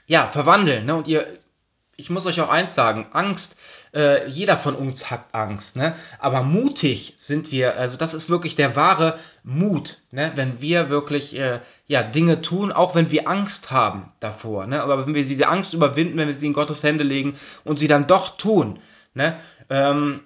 [0.07, 0.85] ja, verwandeln.
[0.85, 0.95] Ne?
[0.95, 1.25] Und ihr,
[2.03, 3.55] ich muss euch auch eins sagen, Angst,
[3.95, 5.95] äh, jeder von uns hat Angst, ne?
[6.19, 10.33] Aber mutig sind wir, also das ist wirklich der wahre Mut, ne?
[10.35, 14.83] Wenn wir wirklich äh, ja, Dinge tun, auch wenn wir Angst haben davor, ne?
[14.83, 17.87] Aber wenn wir diese Angst überwinden, wenn wir sie in Gottes Hände legen und sie
[17.87, 18.79] dann doch tun,
[19.13, 19.39] ne?
[19.69, 20.23] Ähm,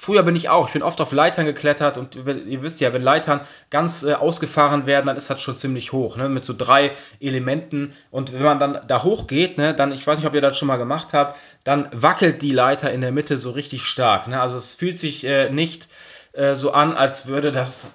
[0.00, 0.68] Früher bin ich auch.
[0.68, 4.86] Ich bin oft auf Leitern geklettert und ihr wisst ja, wenn Leitern ganz äh, ausgefahren
[4.86, 6.28] werden, dann ist das schon ziemlich hoch, ne?
[6.28, 7.92] mit so drei Elementen.
[8.12, 10.68] Und wenn man dann da hochgeht, ne, dann, ich weiß nicht, ob ihr das schon
[10.68, 14.28] mal gemacht habt, dann wackelt die Leiter in der Mitte so richtig stark.
[14.28, 14.40] Ne?
[14.40, 15.88] Also es fühlt sich äh, nicht
[16.32, 17.94] äh, so an, als würde das,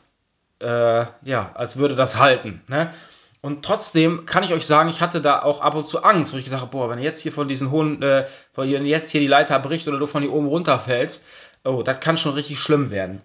[0.60, 2.62] äh, ja, als würde das halten.
[2.68, 2.92] Ne?
[3.40, 6.38] Und trotzdem kann ich euch sagen, ich hatte da auch ab und zu Angst, wo
[6.38, 9.28] ich gesagt habe, boah, wenn jetzt hier von diesen hohen, äh, von jetzt hier die
[9.28, 11.26] Leiter bricht oder du von hier oben runterfällst,
[11.64, 13.22] oh, das kann schon richtig schlimm werden.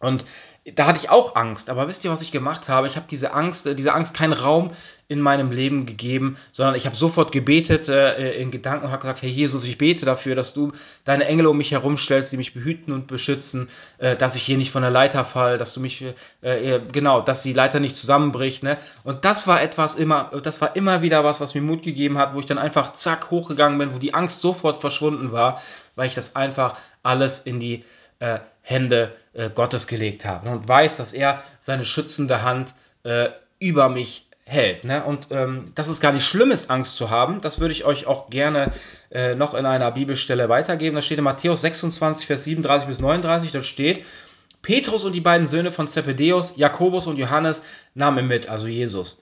[0.00, 0.24] Und
[0.76, 2.86] da hatte ich auch Angst, aber wisst ihr, was ich gemacht habe?
[2.86, 4.70] Ich habe diese Angst, äh, diese Angst keinen Raum
[5.08, 9.20] in meinem Leben gegeben, sondern ich habe sofort gebetet äh, in Gedanken und habe gesagt,
[9.20, 10.72] Herr Jesus, ich bete dafür, dass du
[11.04, 14.70] deine Engel um mich herumstellst, die mich behüten und beschützen, äh, dass ich hier nicht
[14.70, 16.02] von der Leiter fall, dass du mich,
[16.40, 18.62] äh, genau, dass die Leiter nicht zusammenbricht.
[18.62, 18.78] Ne?
[19.02, 22.34] Und das war etwas immer, das war immer wieder was, was mir Mut gegeben hat,
[22.34, 25.60] wo ich dann einfach zack hochgegangen bin, wo die Angst sofort verschwunden war,
[25.96, 27.84] weil ich das einfach alles in die
[28.18, 30.52] äh, Hände äh, Gottes gelegt habe ne?
[30.52, 33.28] und weiß, dass er seine schützende Hand äh,
[33.58, 34.84] über mich hält.
[34.84, 35.02] Ne?
[35.04, 38.06] Und ähm, dass es gar nicht schlimm ist, Angst zu haben, das würde ich euch
[38.06, 38.72] auch gerne
[39.10, 40.96] äh, noch in einer Bibelstelle weitergeben.
[40.96, 44.04] Da steht in Matthäus 26, Vers 37 bis 39, da steht,
[44.62, 47.62] Petrus und die beiden Söhne von Zebedeus, Jakobus und Johannes,
[47.94, 49.18] nahmen mit, also Jesus.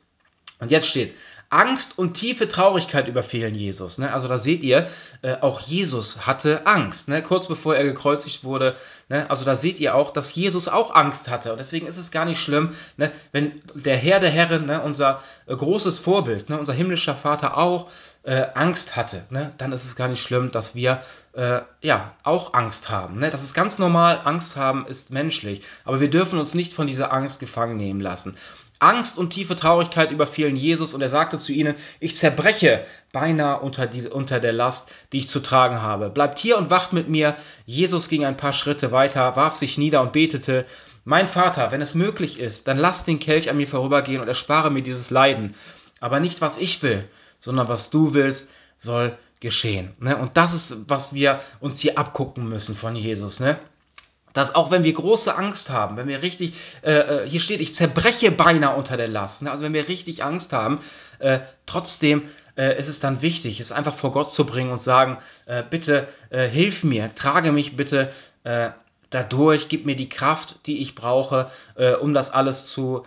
[0.60, 1.16] Und jetzt steht's.
[1.52, 3.98] Angst und tiefe Traurigkeit überfielen Jesus.
[3.98, 4.12] Ne?
[4.12, 4.88] Also da seht ihr,
[5.20, 7.22] äh, auch Jesus hatte Angst, ne?
[7.22, 8.74] kurz bevor er gekreuzigt wurde.
[9.08, 9.28] Ne?
[9.28, 11.52] Also da seht ihr auch, dass Jesus auch Angst hatte.
[11.52, 13.10] Und deswegen ist es gar nicht schlimm, ne?
[13.32, 14.80] wenn der Herr der Herren, ne?
[14.80, 16.58] unser äh, großes Vorbild, ne?
[16.58, 17.88] unser himmlischer Vater auch
[18.22, 19.24] äh, Angst hatte.
[19.58, 21.02] Dann ist es gar nicht schlimm, dass wir
[21.34, 23.20] äh, ja auch Angst haben.
[23.20, 24.20] Das ist ganz normal.
[24.24, 25.62] Angst haben ist menschlich.
[25.84, 28.36] Aber wir dürfen uns nicht von dieser Angst gefangen nehmen lassen.
[28.82, 33.86] Angst und tiefe Traurigkeit überfielen Jesus und er sagte zu ihnen, ich zerbreche beinahe unter,
[33.86, 36.10] die, unter der Last, die ich zu tragen habe.
[36.10, 37.36] Bleibt hier und wacht mit mir.
[37.64, 40.66] Jesus ging ein paar Schritte weiter, warf sich nieder und betete,
[41.04, 44.70] mein Vater, wenn es möglich ist, dann lass den Kelch an mir vorübergehen und erspare
[44.70, 45.54] mir dieses Leiden.
[46.00, 49.94] Aber nicht was ich will, sondern was du willst, soll geschehen.
[49.98, 50.16] Ne?
[50.16, 53.40] Und das ist, was wir uns hier abgucken müssen von Jesus.
[54.32, 57.74] Dass auch wenn wir große Angst haben, wenn wir richtig, äh, äh, hier steht, ich
[57.74, 59.50] zerbreche beinahe unter der Last, ne?
[59.50, 60.80] also wenn wir richtig Angst haben,
[61.18, 62.22] äh, trotzdem
[62.56, 66.08] äh, ist es dann wichtig, es einfach vor Gott zu bringen und sagen, äh, bitte
[66.30, 68.12] äh, hilf mir, trage mich bitte
[69.10, 71.48] dadurch, gib mir die Kraft, die ich brauche,
[72.00, 73.06] um das alles zu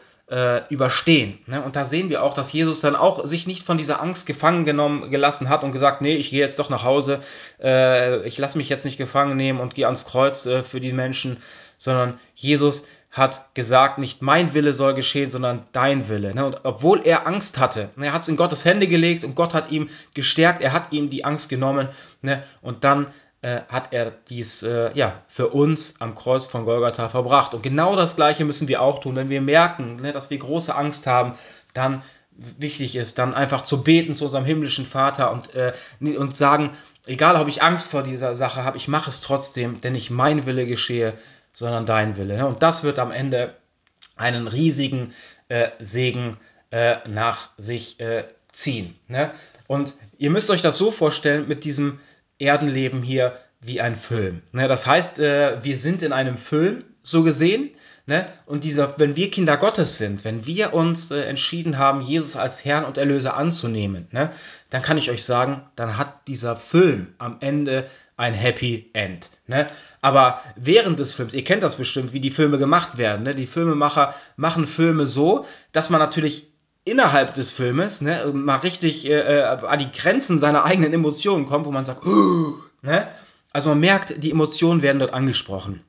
[0.69, 1.37] überstehen.
[1.45, 1.61] Ne?
[1.61, 4.65] Und da sehen wir auch, dass Jesus dann auch sich nicht von dieser Angst gefangen
[4.65, 7.19] genommen gelassen hat und gesagt, nee, ich gehe jetzt doch nach Hause,
[7.61, 10.93] äh, ich lasse mich jetzt nicht gefangen nehmen und gehe ans Kreuz äh, für die
[10.93, 11.37] Menschen,
[11.77, 16.35] sondern Jesus hat gesagt, nicht mein Wille soll geschehen, sondern dein Wille.
[16.35, 16.45] Ne?
[16.45, 19.53] Und obwohl er Angst hatte, ne, er hat es in Gottes Hände gelegt und Gott
[19.53, 21.87] hat ihm gestärkt, er hat ihm die Angst genommen
[22.21, 22.43] ne?
[22.61, 23.07] und dann
[23.45, 27.53] äh, hat er dies äh, ja, für uns am Kreuz von Golgatha verbracht.
[27.53, 30.73] Und genau das Gleiche müssen wir auch tun, wenn wir merken, ne, dass wir große
[30.73, 31.33] Angst haben,
[31.75, 35.73] dann wichtig ist, dann einfach zu beten zu unserem himmlischen Vater und, äh,
[36.17, 36.71] und sagen,
[37.05, 40.47] egal ob ich Angst vor dieser Sache habe, ich mache es trotzdem, denn nicht mein
[40.47, 41.13] Wille geschehe,
[41.53, 42.37] sondern dein Wille.
[42.37, 42.47] Ne?
[42.47, 43.53] Und das wird am Ende
[44.15, 45.13] einen riesigen
[45.49, 46.37] äh, Segen
[46.71, 48.95] äh, nach sich äh, ziehen.
[49.07, 49.29] Ne?
[49.67, 51.99] Und ihr müsst euch das so vorstellen mit diesem
[52.39, 54.41] Erdenleben hier wie ein Film.
[54.51, 54.67] Ne?
[54.67, 57.69] Das heißt, äh, wir sind in einem Film, so gesehen.
[58.07, 58.27] Ne?
[58.45, 62.65] Und dieser, wenn wir Kinder Gottes sind, wenn wir uns äh, entschieden haben, Jesus als
[62.65, 64.31] Herrn und Erlöser anzunehmen, ne?
[64.69, 69.29] dann kann ich euch sagen, dann hat dieser Film am Ende ein Happy End.
[70.01, 73.35] Aber während des Films, ihr kennt das bestimmt, wie die Filme gemacht werden.
[73.35, 76.54] Die Filmemacher machen Filme so, dass man natürlich
[76.85, 81.65] innerhalb des Filmes ne, mal richtig äh, äh, an die Grenzen seiner eigenen Emotionen kommt,
[81.65, 82.05] wo man sagt,
[82.81, 83.07] ne?
[83.51, 85.83] also man merkt, die Emotionen werden dort angesprochen.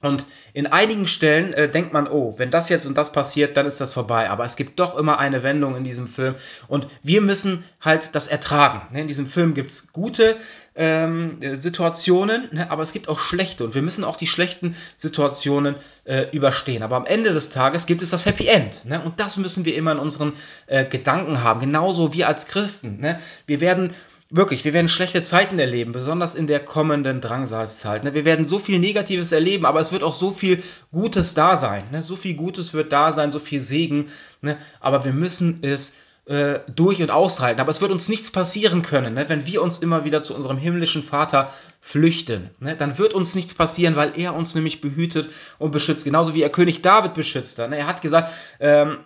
[0.00, 3.66] Und in einigen Stellen äh, denkt man, oh, wenn das jetzt und das passiert, dann
[3.66, 4.30] ist das vorbei.
[4.30, 6.36] Aber es gibt doch immer eine Wendung in diesem Film.
[6.68, 8.82] Und wir müssen halt das ertragen.
[8.92, 9.00] Ne?
[9.00, 10.36] In diesem Film gibt es gute
[10.78, 12.70] ähm, Situationen, ne?
[12.70, 13.64] aber es gibt auch schlechte.
[13.64, 16.84] Und wir müssen auch die schlechten Situationen äh, überstehen.
[16.84, 18.84] Aber am Ende des Tages gibt es das Happy End.
[18.84, 19.02] Ne?
[19.02, 20.34] Und das müssen wir immer in unseren
[20.68, 21.58] äh, Gedanken haben.
[21.60, 23.00] Genauso wie als Christen.
[23.00, 23.18] Ne?
[23.46, 23.92] Wir werden
[24.30, 28.04] Wirklich, wir werden schlechte Zeiten erleben, besonders in der kommenden Drangsalzzeit.
[28.04, 28.12] Ne?
[28.12, 30.62] Wir werden so viel Negatives erleben, aber es wird auch so viel
[30.92, 31.82] Gutes da sein.
[31.92, 32.02] Ne?
[32.02, 34.04] So viel Gutes wird da sein, so viel Segen.
[34.42, 34.58] Ne?
[34.80, 35.94] Aber wir müssen es
[36.28, 37.60] äh, durch und aushalten.
[37.60, 39.28] Aber es wird uns nichts passieren können, ne?
[39.28, 42.50] wenn wir uns immer wieder zu unserem himmlischen Vater flüchten.
[42.60, 42.76] Ne?
[42.76, 46.04] Dann wird uns nichts passieren, weil er uns nämlich behütet und beschützt.
[46.04, 47.58] Genauso wie er König David beschützt.
[47.58, 47.78] Ne?
[47.78, 48.98] Er hat gesagt, ähm,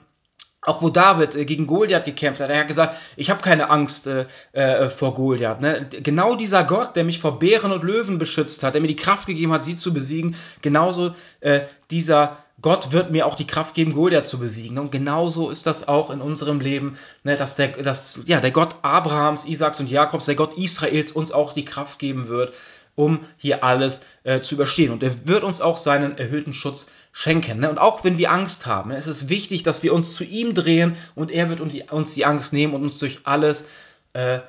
[0.63, 4.07] auch wo David äh, gegen Goliath gekämpft hat, er hat gesagt, ich habe keine Angst
[4.07, 5.61] äh, äh, vor Goliath.
[5.61, 5.89] Ne?
[5.91, 9.27] Genau dieser Gott, der mich vor Bären und Löwen beschützt hat, der mir die Kraft
[9.27, 13.93] gegeben hat, sie zu besiegen, genauso äh, dieser Gott wird mir auch die Kraft geben,
[13.93, 14.79] Goliath zu besiegen.
[14.79, 18.77] Und genauso ist das auch in unserem Leben, ne, dass der, dass, ja, der Gott
[18.83, 22.53] Abrahams, Isaaks und Jakobs, der Gott Israels uns auch die Kraft geben wird,
[22.95, 24.93] um hier alles äh, zu überstehen.
[24.93, 27.61] Und er wird uns auch seinen erhöhten Schutz schenken.
[27.61, 27.71] Ne?
[27.71, 30.55] Und auch wenn wir Angst haben, ne, es ist wichtig, dass wir uns zu ihm
[30.55, 33.67] drehen und er wird uns die, uns die Angst nehmen und uns durch alles
[34.13, 34.41] äh,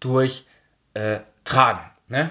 [0.00, 1.80] durchtragen.
[2.08, 2.30] Ne?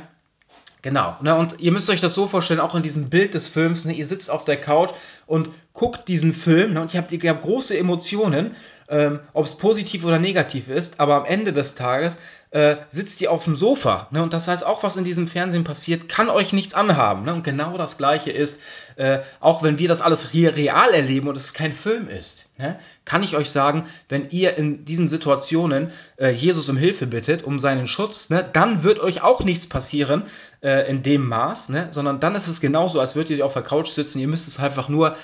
[0.82, 1.18] Genau.
[1.22, 1.36] Ne?
[1.36, 3.94] Und ihr müsst euch das so vorstellen, auch in diesem Bild des Films, ne?
[3.94, 4.92] ihr sitzt auf der Couch
[5.26, 6.82] und guckt diesen Film ne?
[6.82, 8.56] und ihr habt, ihr habt große Emotionen
[8.90, 12.18] ähm, ob es positiv oder negativ ist, aber am Ende des Tages
[12.52, 14.08] äh, sitzt ihr auf dem Sofa.
[14.12, 14.24] Ne?
[14.24, 17.26] Und das heißt, auch was in diesem Fernsehen passiert, kann euch nichts anhaben.
[17.26, 17.34] Ne?
[17.34, 18.62] Und genau das Gleiche ist,
[18.96, 22.80] äh, auch wenn wir das alles hier real erleben und es kein Film ist, ne?
[23.04, 27.60] kann ich euch sagen, wenn ihr in diesen Situationen äh, Jesus um Hilfe bittet, um
[27.60, 28.50] seinen Schutz, ne?
[28.54, 30.24] dann wird euch auch nichts passieren
[30.62, 31.90] äh, in dem Maß, ne?
[31.92, 34.60] sondern dann ist es genauso, als würdet ihr auf der Couch sitzen, ihr müsst es
[34.60, 35.18] einfach nur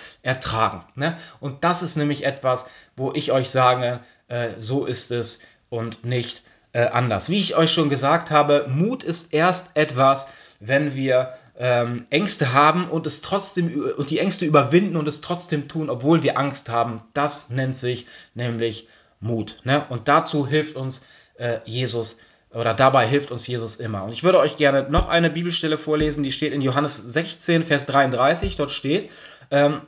[0.43, 0.84] ertragen.
[0.95, 1.17] Ne?
[1.39, 6.43] Und das ist nämlich etwas, wo ich euch sage, äh, so ist es und nicht
[6.73, 7.29] äh, anders.
[7.29, 10.27] Wie ich euch schon gesagt habe, Mut ist erst etwas,
[10.60, 15.67] wenn wir ähm, Ängste haben und es trotzdem und die Ängste überwinden und es trotzdem
[15.67, 17.01] tun, obwohl wir Angst haben.
[17.13, 18.88] Das nennt sich nämlich
[19.19, 19.62] Mut.
[19.63, 19.86] Ne?
[19.89, 21.06] Und dazu hilft uns
[21.38, 22.17] äh, Jesus
[22.53, 24.03] oder dabei hilft uns Jesus immer.
[24.03, 27.88] Und ich würde euch gerne noch eine Bibelstelle vorlesen, die steht in Johannes 16, Vers
[27.88, 28.56] 33.
[28.56, 29.10] Dort steht,
[29.49, 29.82] ähm,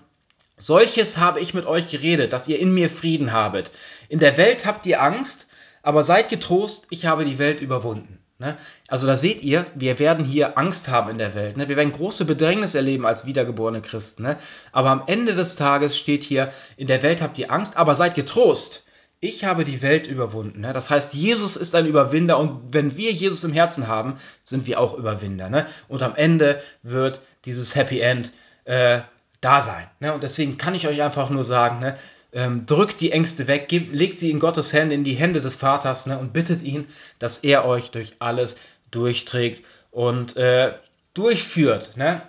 [0.57, 3.71] Solches habe ich mit euch geredet, dass ihr in mir Frieden habet.
[4.07, 5.47] In der Welt habt ihr Angst,
[5.81, 8.19] aber seid getrost, ich habe die Welt überwunden.
[8.37, 8.57] Ne?
[8.87, 11.57] Also da seht ihr, wir werden hier Angst haben in der Welt.
[11.57, 11.69] Ne?
[11.69, 14.23] Wir werden große Bedrängnis erleben als wiedergeborene Christen.
[14.23, 14.37] Ne?
[14.71, 18.15] Aber am Ende des Tages steht hier, in der Welt habt ihr Angst, aber seid
[18.15, 18.83] getrost.
[19.21, 20.63] Ich habe die Welt überwunden.
[20.63, 24.79] Das heißt, Jesus ist ein Überwinder und wenn wir Jesus im Herzen haben, sind wir
[24.79, 25.65] auch Überwinder.
[25.87, 28.33] Und am Ende wird dieses Happy End
[28.65, 28.99] äh,
[29.45, 29.87] da sein.
[29.99, 30.13] Ne?
[30.13, 31.97] Und deswegen kann ich euch einfach nur sagen, ne?
[32.33, 35.55] ähm, drückt die Ängste weg, gebt, legt sie in Gottes Hände, in die Hände des
[35.55, 36.87] Vaters ne, und bittet ihn,
[37.19, 38.57] dass er euch durch alles
[38.91, 40.73] durchträgt und äh,
[41.13, 41.95] durchführt.
[41.95, 42.21] Ne?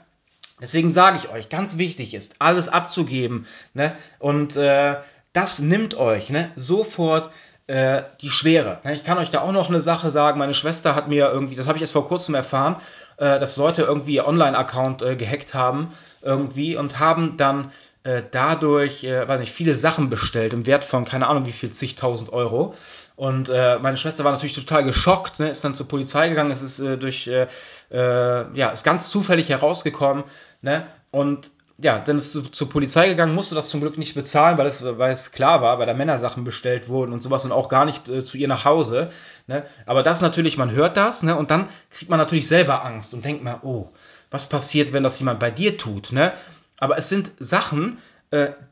[0.61, 3.47] Deswegen sage ich euch, ganz wichtig ist, alles abzugeben.
[3.75, 3.97] Ne?
[4.19, 4.97] Und äh,
[5.33, 7.31] das nimmt euch ne, sofort
[7.67, 8.79] äh, die Schwere.
[8.85, 8.95] Ne?
[8.95, 10.39] Ich kann euch da auch noch eine Sache sagen.
[10.39, 12.77] Meine Schwester hat mir irgendwie, das habe ich erst vor kurzem erfahren,
[13.17, 15.89] äh, dass Leute irgendwie ihr Online-Account äh, gehackt haben
[16.23, 17.71] irgendwie und haben dann
[18.07, 21.71] äh, dadurch, äh, weiß nicht, viele Sachen bestellt im Wert von keine Ahnung wie viel,
[21.71, 22.75] zigtausend Euro.
[23.17, 26.63] Und äh, meine Schwester war natürlich total geschockt, ne, ist dann zur Polizei gegangen, es
[26.63, 27.49] ist äh, durch, äh,
[27.91, 30.23] äh, ja, ist ganz zufällig herausgekommen,
[30.63, 34.57] ne, und ja, dann ist sie zur Polizei gegangen, musste das zum Glück nicht bezahlen,
[34.57, 37.69] weil es, weil es klar war, weil da Männersachen bestellt wurden und sowas und auch
[37.69, 39.11] gar nicht äh, zu ihr nach Hause.
[39.47, 39.65] Ne?
[39.85, 41.37] Aber das natürlich, man hört das, ne?
[41.37, 43.91] Und dann kriegt man natürlich selber Angst und denkt mal, oh,
[44.31, 46.33] was passiert, wenn das jemand bei dir tut, ne?
[46.79, 47.99] Aber es sind Sachen,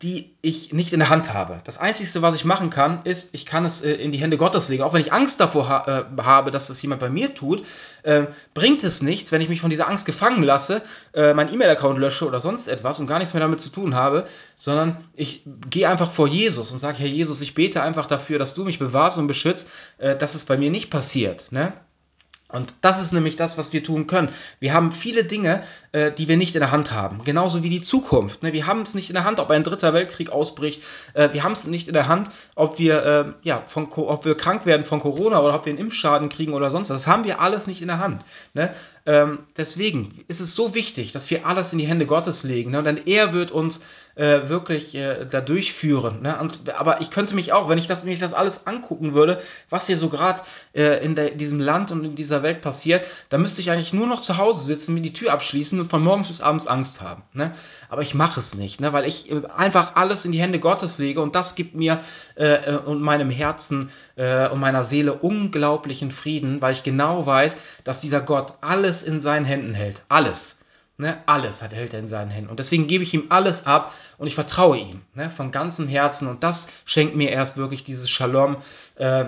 [0.02, 1.58] die ich nicht in der Hand habe.
[1.64, 4.68] Das Einzige, was ich machen kann, ist, ich kann es äh, in die Hände Gottes
[4.68, 4.82] legen.
[4.82, 7.64] Auch wenn ich Angst davor ha äh, habe, dass das jemand bei mir tut,
[8.02, 10.82] äh, bringt es nichts, wenn ich mich von dieser Angst gefangen lasse,
[11.14, 14.26] äh, meinen E-Mail-Account lösche oder sonst etwas und gar nichts mehr damit zu tun habe,
[14.56, 18.54] sondern ich gehe einfach vor Jesus und sage, Herr Jesus, ich bete einfach dafür, dass
[18.54, 21.52] du mich bewahrst und beschützt, äh, dass es bei mir nicht passiert.
[21.52, 21.72] Ne?
[22.54, 24.28] Und das ist nämlich das, was wir tun können.
[24.60, 27.24] Wir haben viele Dinge, äh, die wir nicht in der Hand haben.
[27.24, 28.44] Genauso wie die Zukunft.
[28.44, 28.52] Ne?
[28.52, 30.80] Wir haben es nicht in der Hand, ob ein dritter Weltkrieg ausbricht.
[31.14, 34.36] Äh, wir haben es nicht in der Hand, ob wir, äh, ja, von, ob wir
[34.36, 37.02] krank werden von Corona oder ob wir einen Impfschaden kriegen oder sonst was.
[37.02, 38.22] Das haben wir alles nicht in der Hand.
[38.52, 38.72] Ne?
[39.06, 42.70] Ähm, deswegen ist es so wichtig, dass wir alles in die Hände Gottes legen.
[42.70, 42.82] Ne?
[42.82, 43.82] Denn er wird uns
[44.14, 46.22] äh, wirklich äh, da durchführen.
[46.22, 46.38] Ne?
[46.40, 49.40] Und, aber ich könnte mich auch, wenn ich das, wenn ich das alles angucken würde,
[49.70, 50.40] was hier so gerade
[50.74, 54.06] äh, in der, diesem Land und in dieser Welt passiert, dann müsste ich eigentlich nur
[54.06, 57.22] noch zu Hause sitzen, mir die Tür abschließen und von morgens bis abends Angst haben.
[57.32, 57.52] Ne?
[57.88, 58.92] Aber ich mache es nicht, ne?
[58.92, 62.00] weil ich äh, einfach alles in die Hände Gottes lege und das gibt mir
[62.36, 68.00] äh, äh, und meinem Herzen und meiner Seele unglaublichen Frieden, weil ich genau weiß, dass
[68.00, 70.02] dieser Gott alles in seinen Händen hält.
[70.08, 70.60] Alles.
[70.96, 72.50] Ne, alles hat, hält er in seinen Händen.
[72.50, 76.28] Und deswegen gebe ich ihm alles ab und ich vertraue ihm ne, von ganzem Herzen.
[76.28, 78.58] Und das schenkt mir erst wirklich dieses Shalom,
[78.94, 79.24] äh,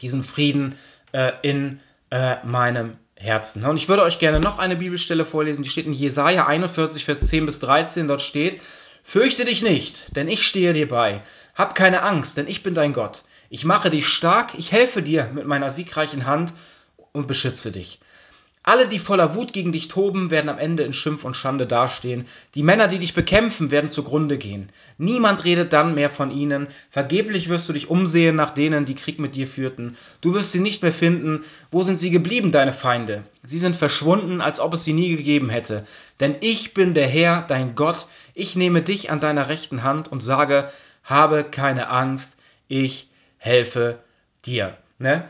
[0.00, 0.74] diesen Frieden
[1.12, 1.78] äh, in
[2.10, 3.64] äh, meinem Herzen.
[3.64, 7.26] Und ich würde euch gerne noch eine Bibelstelle vorlesen, die steht in Jesaja 41, Vers
[7.28, 8.08] 10 bis 13.
[8.08, 8.60] Dort steht:
[9.04, 11.22] Fürchte dich nicht, denn ich stehe dir bei.
[11.54, 13.22] Hab keine Angst, denn ich bin dein Gott.
[13.48, 16.54] Ich mache dich stark, ich helfe dir mit meiner siegreichen Hand
[17.12, 18.00] und beschütze dich.
[18.70, 22.24] Alle, die voller Wut gegen dich toben, werden am Ende in Schimpf und Schande dastehen.
[22.54, 24.68] Die Männer, die dich bekämpfen, werden zugrunde gehen.
[24.96, 26.68] Niemand redet dann mehr von ihnen.
[26.88, 29.96] Vergeblich wirst du dich umsehen nach denen, die Krieg mit dir führten.
[30.20, 31.42] Du wirst sie nicht mehr finden.
[31.72, 33.24] Wo sind sie geblieben, deine Feinde?
[33.42, 35.84] Sie sind verschwunden, als ob es sie nie gegeben hätte.
[36.20, 38.06] Denn ich bin der Herr, dein Gott.
[38.34, 40.70] Ich nehme dich an deiner rechten Hand und sage,
[41.02, 43.98] habe keine Angst, ich helfe
[44.44, 44.76] dir.
[45.00, 45.28] Ne?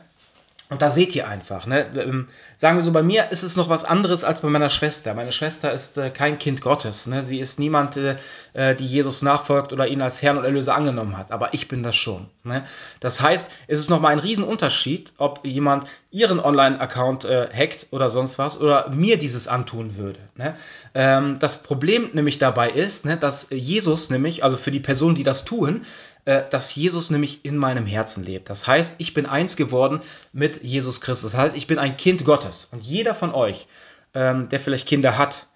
[0.71, 1.91] Und da seht ihr einfach, ne?
[1.97, 5.15] Ähm, sagen wir so, bei mir ist es noch was anderes als bei meiner Schwester.
[5.15, 7.09] Meine Schwester ist äh, kein Kind Gottes.
[7.09, 7.25] Ne?
[7.25, 8.17] Sie ist niemand, äh,
[8.53, 11.33] äh, die Jesus nachfolgt oder ihn als Herrn und Erlöser angenommen hat.
[11.33, 12.31] Aber ich bin das schon.
[12.45, 12.65] Ne?
[13.01, 18.39] Das heißt, es ist nochmal ein Riesenunterschied, ob jemand ihren Online-Account äh, hackt oder sonst
[18.39, 20.19] was oder mir dieses antun würde.
[20.37, 20.55] Ne?
[20.95, 25.23] Ähm, das Problem nämlich dabei ist, ne, dass Jesus nämlich, also für die Personen, die
[25.23, 25.83] das tun,
[26.25, 28.51] äh, dass Jesus nämlich in meinem Herzen lebt.
[28.51, 30.01] Das heißt, ich bin eins geworden
[30.33, 31.33] mit Jesus Christus.
[31.33, 32.69] Das heißt, ich bin ein Kind Gottes.
[32.73, 33.69] Und jeder von euch,
[34.15, 35.47] ähm, der vielleicht Kinder hat,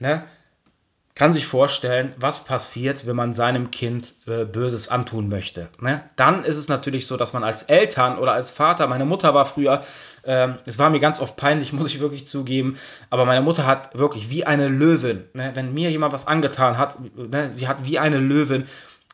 [0.00, 0.24] ne,
[1.20, 5.68] kann sich vorstellen, was passiert, wenn man seinem Kind äh, Böses antun möchte.
[5.78, 6.02] Ne?
[6.16, 9.44] Dann ist es natürlich so, dass man als Eltern oder als Vater, meine Mutter war
[9.44, 9.82] früher,
[10.22, 12.78] äh, es war mir ganz oft peinlich, muss ich wirklich zugeben,
[13.10, 15.50] aber meine Mutter hat wirklich wie eine Löwin, ne?
[15.52, 17.50] wenn mir jemand was angetan hat, ne?
[17.52, 18.64] sie hat wie eine Löwin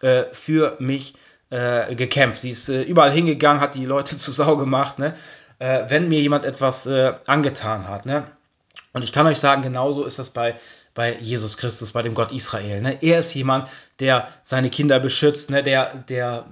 [0.00, 1.14] äh, für mich
[1.50, 2.40] äh, gekämpft.
[2.40, 5.14] Sie ist äh, überall hingegangen, hat die Leute zu Sau gemacht, ne?
[5.58, 8.06] Äh, wenn mir jemand etwas angetan hat.
[8.06, 8.26] Ne?
[8.92, 10.54] Und ich kann euch sagen, genauso ist das bei,
[10.96, 12.80] bei Jesus Christus, bei dem Gott Israel.
[12.80, 12.98] Ne?
[13.02, 13.68] Er ist jemand,
[14.00, 15.62] der seine Kinder beschützt, ne?
[15.62, 16.46] der, der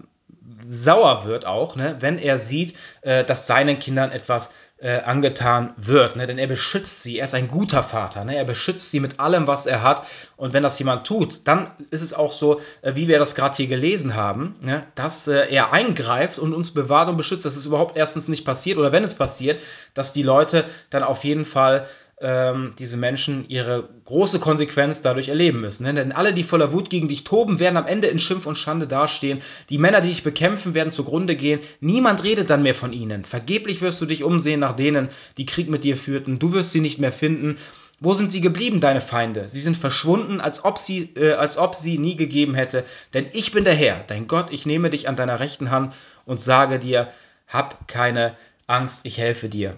[0.68, 1.96] sauer wird auch, ne?
[2.00, 6.16] wenn er sieht, äh, dass seinen Kindern etwas äh, angetan wird.
[6.16, 6.26] Ne?
[6.26, 7.18] Denn er beschützt sie.
[7.18, 8.24] Er ist ein guter Vater.
[8.24, 8.37] Ne?
[8.37, 10.02] Er beschützt sie mit allem, was er hat.
[10.37, 13.57] Und wenn das jemand tut, dann ist es auch so, äh, wie wir das gerade
[13.57, 14.87] hier gelesen haben, ne?
[14.94, 17.46] dass äh, er eingreift und uns bewahrt und beschützt.
[17.46, 18.76] Das ist überhaupt erstens nicht passiert.
[18.76, 19.62] Oder wenn es passiert,
[19.94, 21.88] dass die Leute dann auf jeden Fall
[22.20, 25.85] ähm, diese Menschen ihre große Konsequenz dadurch erleben müssen.
[25.85, 25.94] Ne?
[25.94, 28.87] Denn alle, die voller Wut gegen dich toben, werden am Ende in Schimpf und Schande
[28.87, 29.42] dastehen.
[29.68, 31.61] Die Männer, die dich bekämpfen, werden zugrunde gehen.
[31.81, 33.24] Niemand redet dann mehr von ihnen.
[33.24, 36.38] Vergeblich wirst du dich umsehen nach denen, die Krieg mit dir führten.
[36.38, 37.57] Du wirst sie nicht mehr finden.
[38.00, 39.48] Wo sind sie geblieben, deine Feinde?
[39.48, 42.85] Sie sind verschwunden, als ob sie, äh, als ob sie nie gegeben hätte.
[43.12, 45.94] Denn ich bin der Herr, dein Gott, ich nehme dich an deiner rechten Hand
[46.27, 47.09] und sage dir,
[47.48, 49.77] hab keine Angst, ich helfe dir.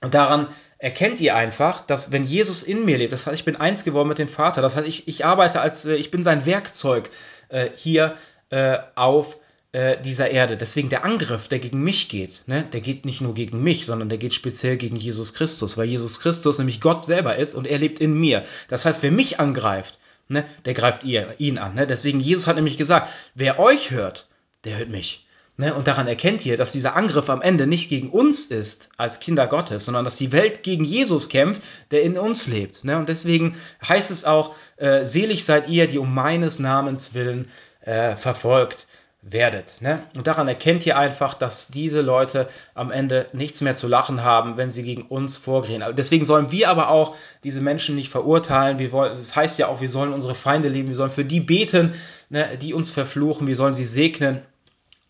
[0.00, 0.48] Und daran
[0.80, 4.08] erkennt ihr einfach, dass wenn Jesus in mir lebt, das heißt, ich bin eins geworden
[4.08, 7.10] mit dem Vater, das heißt, ich, ich arbeite als, äh, ich bin sein Werkzeug
[7.50, 8.16] äh, hier
[8.48, 9.36] äh, auf
[9.72, 10.56] äh, dieser Erde.
[10.56, 14.08] Deswegen der Angriff, der gegen mich geht, ne, der geht nicht nur gegen mich, sondern
[14.08, 17.78] der geht speziell gegen Jesus Christus, weil Jesus Christus nämlich Gott selber ist und er
[17.78, 18.44] lebt in mir.
[18.68, 21.74] Das heißt, wer mich angreift, ne, der greift ihr, ihn an.
[21.74, 21.86] Ne?
[21.86, 24.28] Deswegen, Jesus hat nämlich gesagt, wer euch hört,
[24.64, 25.26] der hört mich.
[25.60, 29.20] Ne, und daran erkennt ihr, dass dieser Angriff am Ende nicht gegen uns ist als
[29.20, 32.82] Kinder Gottes, sondern dass die Welt gegen Jesus kämpft, der in uns lebt.
[32.82, 32.96] Ne?
[32.96, 33.54] Und deswegen
[33.86, 37.50] heißt es auch, äh, selig seid ihr, die um meines Namens willen
[37.82, 38.86] äh, verfolgt
[39.20, 39.82] werdet.
[39.82, 40.00] Ne?
[40.14, 44.56] Und daran erkennt ihr einfach, dass diese Leute am Ende nichts mehr zu lachen haben,
[44.56, 45.84] wenn sie gegen uns vorgehen.
[45.94, 48.78] Deswegen sollen wir aber auch diese Menschen nicht verurteilen.
[48.78, 51.40] Wir wollen, das heißt ja auch, wir sollen unsere Feinde lieben, wir sollen für die
[51.40, 51.92] beten,
[52.30, 54.40] ne, die uns verfluchen, wir sollen sie segnen.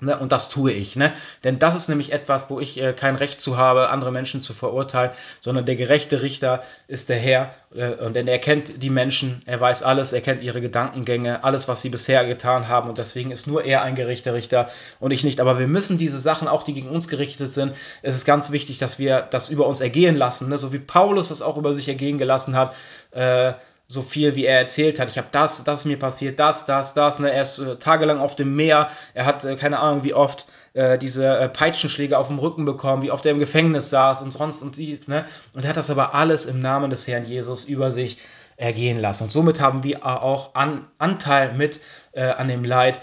[0.03, 0.97] Ne, und das tue ich.
[0.97, 1.13] Ne?
[1.45, 4.55] Denn das ist nämlich etwas, wo ich äh, kein Recht zu habe, andere Menschen zu
[4.55, 5.11] verurteilen,
[5.41, 7.55] sondern der gerechte Richter ist der Herr.
[7.75, 11.69] Äh, und denn er kennt die Menschen, er weiß alles, er kennt ihre Gedankengänge, alles,
[11.69, 12.89] was sie bisher getan haben.
[12.89, 15.41] Und deswegen ist nur er ein gerechter Richter und ich nicht.
[15.41, 18.79] Aber wir müssen diese Sachen, auch die gegen uns gerichtet sind, es ist ganz wichtig,
[18.79, 20.49] dass wir das über uns ergehen lassen.
[20.49, 20.57] Ne?
[20.57, 22.75] So wie Paulus das auch über sich ergehen gelassen hat.
[23.11, 23.53] Äh,
[23.91, 25.09] so viel, wie er erzählt hat.
[25.09, 27.19] Ich habe das, das mir passiert, das, das, das.
[27.19, 27.33] Ne?
[27.33, 28.89] Er ist äh, tagelang auf dem Meer.
[29.15, 33.03] Er hat äh, keine Ahnung, wie oft äh, diese äh, Peitschenschläge auf dem Rücken bekommen,
[33.03, 35.09] wie oft er im Gefängnis saß und sonst und sieht.
[35.09, 35.25] Ne?
[35.55, 38.19] Und er hat das aber alles im Namen des Herrn Jesus über sich
[38.57, 39.25] ergehen lassen.
[39.25, 41.81] Und somit haben wir auch an, Anteil mit
[42.13, 43.01] äh, an dem Leid,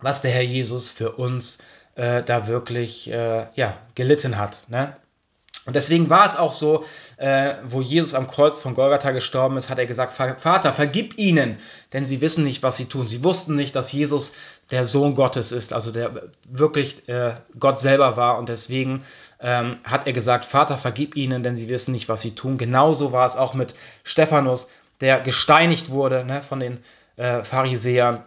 [0.00, 1.60] was der Herr Jesus für uns
[1.94, 4.64] äh, da wirklich ja, gelitten hat.
[4.68, 4.94] Ne?
[5.66, 6.84] Und deswegen war es auch so,
[7.16, 11.58] äh, wo Jesus am Kreuz von Golgatha gestorben ist, hat er gesagt, Vater, vergib ihnen,
[11.92, 13.08] denn sie wissen nicht, was sie tun.
[13.08, 14.34] Sie wussten nicht, dass Jesus
[14.70, 18.38] der Sohn Gottes ist, also der wirklich äh, Gott selber war.
[18.38, 19.02] Und deswegen
[19.40, 22.58] ähm, hat er gesagt, Vater, vergib ihnen, denn sie wissen nicht, was sie tun.
[22.58, 23.74] Genauso war es auch mit
[24.04, 24.68] Stephanus,
[25.00, 26.78] der gesteinigt wurde ne, von den
[27.16, 28.24] äh, Pharisäern.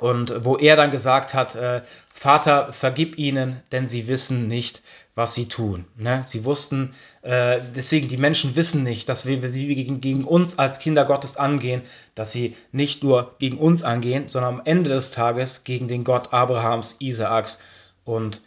[0.00, 1.82] Und wo er dann gesagt hat, äh,
[2.12, 4.99] Vater, vergib ihnen, denn sie wissen nicht, was
[5.34, 5.84] sie tun.
[5.96, 6.22] Ne?
[6.26, 10.58] Sie wussten, äh, deswegen, die Menschen wissen nicht, dass wir, wenn sie gegen, gegen uns
[10.58, 11.82] als Kinder Gottes angehen,
[12.14, 16.32] dass sie nicht nur gegen uns angehen, sondern am Ende des Tages gegen den Gott
[16.32, 17.58] Abrahams, Isaaks
[18.04, 18.40] und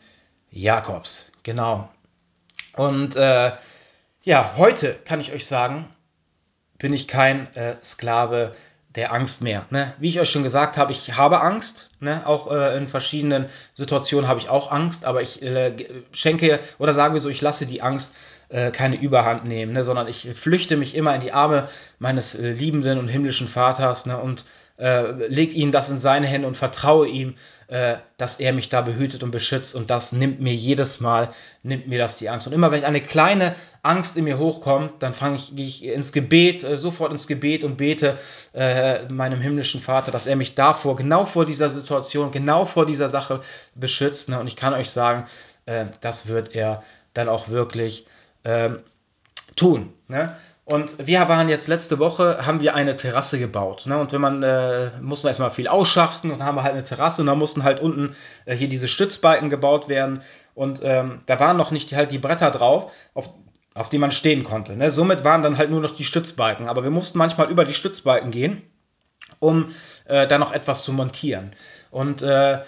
[0.49, 1.32] Jakobs.
[1.43, 1.89] Genau.
[2.76, 3.51] Und äh,
[4.24, 5.88] ja, heute kann ich euch sagen,
[6.78, 8.55] bin ich kein äh, Sklave
[8.95, 9.65] der Angst mehr.
[9.71, 9.93] Ne?
[9.99, 11.89] Wie ich euch schon gesagt habe, ich habe Angst.
[11.99, 12.21] Ne?
[12.25, 15.73] Auch äh, in verschiedenen Situationen habe ich auch Angst, aber ich äh,
[16.11, 18.13] schenke oder sagen wir so, ich lasse die Angst
[18.49, 19.83] äh, keine Überhand nehmen, ne?
[19.83, 21.67] sondern ich flüchte mich immer in die Arme
[21.97, 24.17] meines äh, liebenden und himmlischen Vaters ne?
[24.17, 24.45] und
[24.84, 27.36] äh, leg ihnen das in seine Hände und vertraue ihm,
[27.67, 29.75] äh, dass er mich da behütet und beschützt.
[29.75, 31.29] Und das nimmt mir jedes Mal,
[31.63, 32.47] nimmt mir das die Angst.
[32.47, 36.11] Und immer wenn eine kleine Angst in mir hochkommt, dann fange ich, gehe ich ins
[36.11, 38.17] Gebet, äh, sofort ins Gebet und bete
[38.53, 43.07] äh, meinem himmlischen Vater, dass er mich davor, genau vor dieser Situation, genau vor dieser
[43.07, 43.39] Sache
[43.75, 44.27] beschützt.
[44.27, 44.38] Ne?
[44.38, 45.23] Und ich kann euch sagen,
[45.65, 48.05] äh, das wird er dann auch wirklich
[48.43, 48.79] ähm,
[49.55, 49.93] tun.
[50.09, 50.36] Ne?
[50.66, 53.86] Und wir waren jetzt letzte Woche, haben wir eine Terrasse gebaut.
[53.86, 53.97] Ne?
[53.97, 57.22] Und wenn man, äh, mussten wir erstmal viel ausschachten und dann haben halt eine Terrasse
[57.22, 60.22] und da mussten halt unten äh, hier diese Stützbalken gebaut werden.
[60.55, 63.30] Und ähm, da waren noch nicht halt die Bretter drauf, auf,
[63.74, 64.78] auf die man stehen konnte.
[64.78, 64.89] Ne?
[64.89, 66.70] Somit waren dann halt nur noch die Stützbalken.
[66.70, 68.61] Aber wir mussten manchmal über die Stützbalken gehen,
[69.39, 69.68] um
[70.05, 71.51] äh, da noch etwas zu montieren.
[71.91, 72.61] Und äh,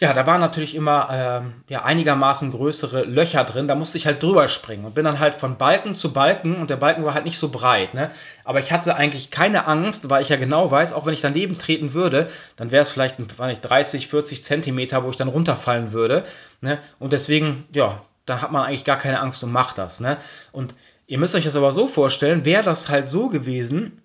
[0.00, 3.68] ja, da waren natürlich immer ähm, ja, einigermaßen größere Löcher drin.
[3.68, 6.70] Da musste ich halt drüber springen und bin dann halt von Balken zu Balken und
[6.70, 7.92] der Balken war halt nicht so breit.
[7.92, 8.10] Ne?
[8.44, 11.58] Aber ich hatte eigentlich keine Angst, weil ich ja genau weiß, auch wenn ich daneben
[11.58, 16.24] treten würde, dann wäre es vielleicht nicht, 30, 40 Zentimeter, wo ich dann runterfallen würde.
[16.62, 16.78] Ne?
[16.98, 20.00] Und deswegen, ja, da hat man eigentlich gar keine Angst und macht das.
[20.00, 20.16] Ne?
[20.50, 20.74] Und
[21.08, 24.00] ihr müsst euch das aber so vorstellen, wäre das halt so gewesen,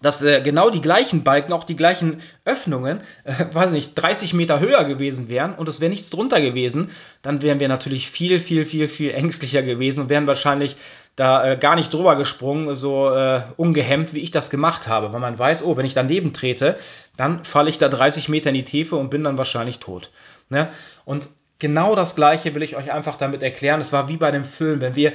[0.00, 4.60] dass äh, genau die gleichen Balken, auch die gleichen Öffnungen, äh, weiß nicht, 30 Meter
[4.60, 6.90] höher gewesen wären und es wäre nichts drunter gewesen,
[7.22, 10.76] dann wären wir natürlich viel, viel, viel, viel ängstlicher gewesen und wären wahrscheinlich
[11.16, 15.20] da äh, gar nicht drüber gesprungen, so äh, ungehemmt, wie ich das gemacht habe, weil
[15.20, 16.78] man weiß, oh, wenn ich daneben trete,
[17.16, 20.12] dann falle ich da 30 Meter in die Tiefe und bin dann wahrscheinlich tot.
[20.48, 20.68] Ne?
[21.04, 23.80] Und genau das Gleiche will ich euch einfach damit erklären.
[23.80, 25.12] Es war wie bei dem Film, wenn wir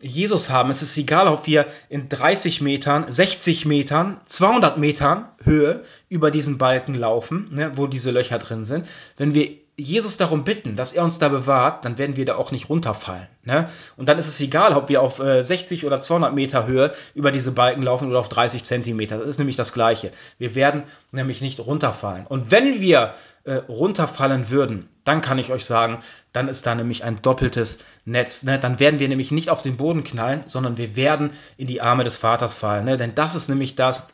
[0.00, 0.70] Jesus haben.
[0.70, 6.58] Es ist egal, ob wir in 30 Metern, 60 Metern, 200 Metern Höhe über diesen
[6.58, 8.86] Balken laufen, ne, wo diese Löcher drin sind.
[9.16, 12.50] Wenn wir Jesus darum bitten, dass er uns da bewahrt, dann werden wir da auch
[12.50, 13.26] nicht runterfallen.
[13.44, 13.68] Ne?
[13.98, 17.30] Und dann ist es egal, ob wir auf äh, 60 oder 200 Meter Höhe über
[17.30, 19.18] diese Balken laufen oder auf 30 Zentimeter.
[19.18, 20.12] Das ist nämlich das Gleiche.
[20.38, 22.26] Wir werden nämlich nicht runterfallen.
[22.26, 23.14] Und wenn wir
[23.44, 26.00] äh, runterfallen würden, dann kann ich euch sagen,
[26.32, 28.44] dann ist da nämlich ein doppeltes Netz.
[28.44, 28.58] Ne?
[28.58, 32.04] Dann werden wir nämlich nicht auf den Boden knallen, sondern wir werden in die Arme
[32.04, 32.86] des Vaters fallen.
[32.86, 32.96] Ne?
[32.96, 34.04] Denn das ist nämlich das,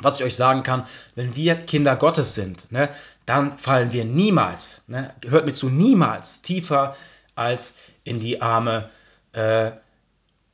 [0.00, 2.88] was ich euch sagen kann, wenn wir Kinder Gottes sind, ne,
[3.26, 6.96] dann fallen wir niemals, ne, hört mir zu, niemals tiefer
[7.34, 8.90] als in die Arme
[9.32, 9.72] äh,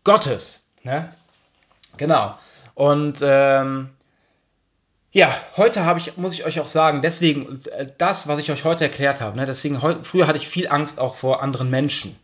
[0.05, 0.67] Gottes.
[0.83, 1.13] Ne?
[1.97, 2.39] Genau.
[2.75, 3.91] Und ähm,
[5.13, 8.65] ja, heute habe ich, muss ich euch auch sagen, deswegen äh, das, was ich euch
[8.65, 12.19] heute erklärt habe, ne, deswegen früher hatte ich viel Angst auch vor anderen Menschen.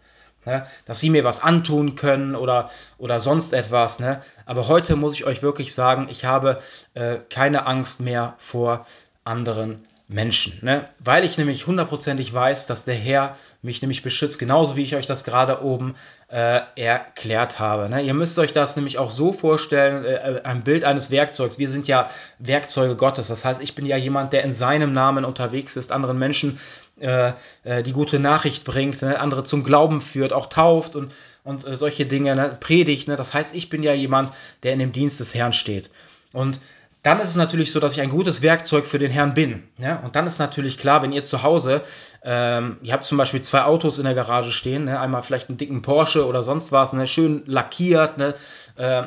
[0.47, 4.01] Ne, dass sie mir was antun können oder, oder sonst etwas.
[4.01, 4.23] Ne?
[4.47, 6.61] Aber heute muss ich euch wirklich sagen, ich habe
[6.95, 8.87] äh, keine Angst mehr vor
[9.23, 10.59] anderen Menschen.
[10.63, 10.85] Ne?
[10.99, 15.07] Weil ich nämlich hundertprozentig weiß, dass der Herr mich nämlich beschützt, genauso wie ich euch
[15.07, 15.95] das gerade oben
[16.29, 17.89] äh, erklärt habe.
[17.89, 18.03] Ne?
[18.03, 21.61] Ihr müsst euch das nämlich auch so vorstellen, äh, ein Bild eines Werkzeugs.
[21.61, 23.29] Wir sind ja Werkzeuge Gottes.
[23.29, 26.59] Das heißt, ich bin ja jemand, der in seinem Namen unterwegs ist, anderen Menschen
[26.99, 27.33] äh,
[27.63, 29.21] äh die gute Nachricht bringt, ne?
[29.21, 32.51] andere zum Glauben führt, auch tauft und, und äh, solche Dinge, ne?
[32.59, 33.07] predigt.
[33.07, 33.15] Ne?
[33.15, 34.33] Das heißt, ich bin ja jemand,
[34.65, 35.89] der in dem Dienst des Herrn steht.
[36.33, 36.59] Und
[37.03, 39.63] dann ist es natürlich so, dass ich ein gutes Werkzeug für den Herrn bin.
[39.79, 40.01] Ja?
[40.01, 41.83] Und dann ist natürlich klar, wenn ihr zu Hause,
[42.23, 45.01] ähm, ihr habt zum Beispiel zwei Autos in der Garage stehen, ne?
[45.01, 47.07] einmal vielleicht einen dicken Porsche oder sonst was, ne?
[47.07, 48.35] schön lackiert, ne?
[48.77, 49.05] Äh,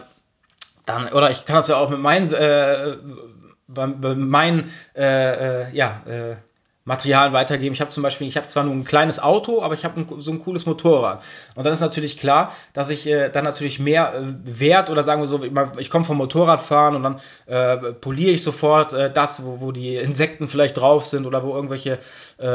[0.85, 2.97] dann, oder ich kann das ja auch mit meinen, äh,
[3.67, 6.35] bei, bei meinen, äh, äh ja, äh,
[6.85, 7.73] Material weitergeben.
[7.73, 10.31] Ich habe zum Beispiel, ich habe zwar nur ein kleines Auto, aber ich habe so
[10.31, 11.23] ein cooles Motorrad.
[11.55, 15.21] Und dann ist natürlich klar, dass ich äh, dann natürlich mehr äh, Wert oder sagen
[15.21, 15.41] wir so,
[15.77, 19.95] ich komme vom Motorradfahren und dann äh, poliere ich sofort äh, das, wo, wo die
[19.95, 21.99] Insekten vielleicht drauf sind oder wo irgendwelche,
[22.37, 22.45] äh,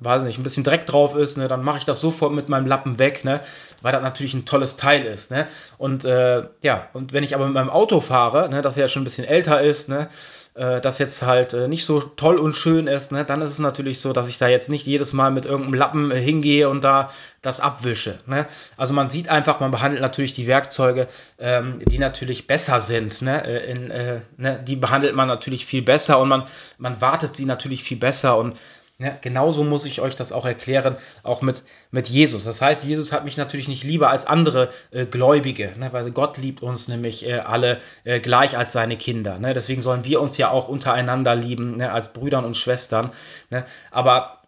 [0.00, 1.38] weiß nicht, ein bisschen Dreck drauf ist.
[1.38, 1.48] Ne?
[1.48, 3.40] Dann mache ich das sofort mit meinem Lappen weg, ne?
[3.80, 5.30] weil das natürlich ein tolles Teil ist.
[5.30, 5.48] Ne?
[5.78, 9.02] Und äh, ja, und wenn ich aber mit meinem Auto fahre, ne, das ja schon
[9.02, 10.08] ein bisschen älter ist, ne,
[10.58, 13.60] äh, das jetzt halt äh, nicht so toll und schön ist, ne, dann ist es
[13.60, 16.82] natürlich so, dass ich da jetzt nicht jedes Mal mit irgendeinem Lappen äh, hingehe und
[16.82, 17.10] da
[17.42, 18.18] das abwische.
[18.26, 18.46] Ne?
[18.76, 21.06] Also man sieht einfach, man behandelt natürlich die Werkzeuge,
[21.38, 23.22] ähm, die natürlich besser sind.
[23.22, 23.40] Ne?
[23.62, 23.88] In,
[24.36, 24.60] ne?
[24.66, 26.44] Die behandelt man natürlich viel besser und man,
[26.78, 28.56] man wartet sie natürlich viel besser und
[29.00, 32.44] ja, genauso muss ich euch das auch erklären, auch mit, mit Jesus.
[32.44, 36.36] Das heißt, Jesus hat mich natürlich nicht lieber als andere äh, Gläubige, ne, weil Gott
[36.36, 39.38] liebt uns nämlich äh, alle äh, gleich als seine Kinder.
[39.38, 39.54] Ne?
[39.54, 43.12] Deswegen sollen wir uns ja auch untereinander lieben, ne, als Brüdern und Schwestern.
[43.50, 43.64] Ne?
[43.92, 44.42] Aber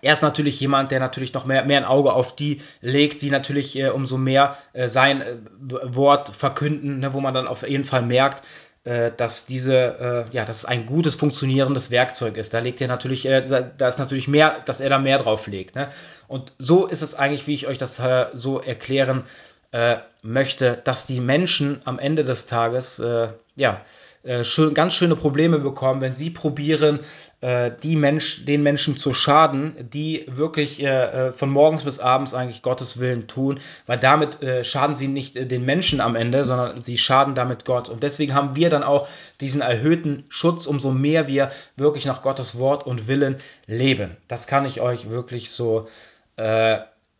[0.00, 3.30] er ist natürlich jemand, der natürlich noch mehr, mehr ein Auge auf die legt, die
[3.30, 7.84] natürlich äh, umso mehr äh, sein äh, Wort verkünden, ne, wo man dann auf jeden
[7.84, 8.42] Fall merkt,
[8.84, 12.52] dass diese, äh, ja, dass es ein gutes funktionierendes Werkzeug ist.
[12.52, 15.76] Da legt er natürlich, äh, da ist natürlich mehr, dass er da mehr drauf legt.
[15.76, 15.88] Ne?
[16.26, 19.22] Und so ist es eigentlich, wie ich euch das äh, so erklären
[19.70, 23.80] äh, möchte, dass die Menschen am Ende des Tages, äh, ja,
[24.24, 27.00] äh, schön, ganz schöne Probleme bekommen, wenn sie probieren,
[27.40, 30.86] äh, die Mensch, den Menschen zu schaden, die wirklich äh,
[31.28, 35.50] äh von morgens bis abends eigentlich Gottes Willen tun, weil damit äh, schaden sie nicht
[35.50, 37.88] den Menschen am Ende, sondern sie schaden damit Gott.
[37.88, 39.08] Und deswegen haben wir dann auch
[39.40, 44.16] diesen erhöhten Schutz, umso mehr wir wirklich nach Gottes Wort und Willen leben.
[44.28, 45.88] Das kann ich euch wirklich so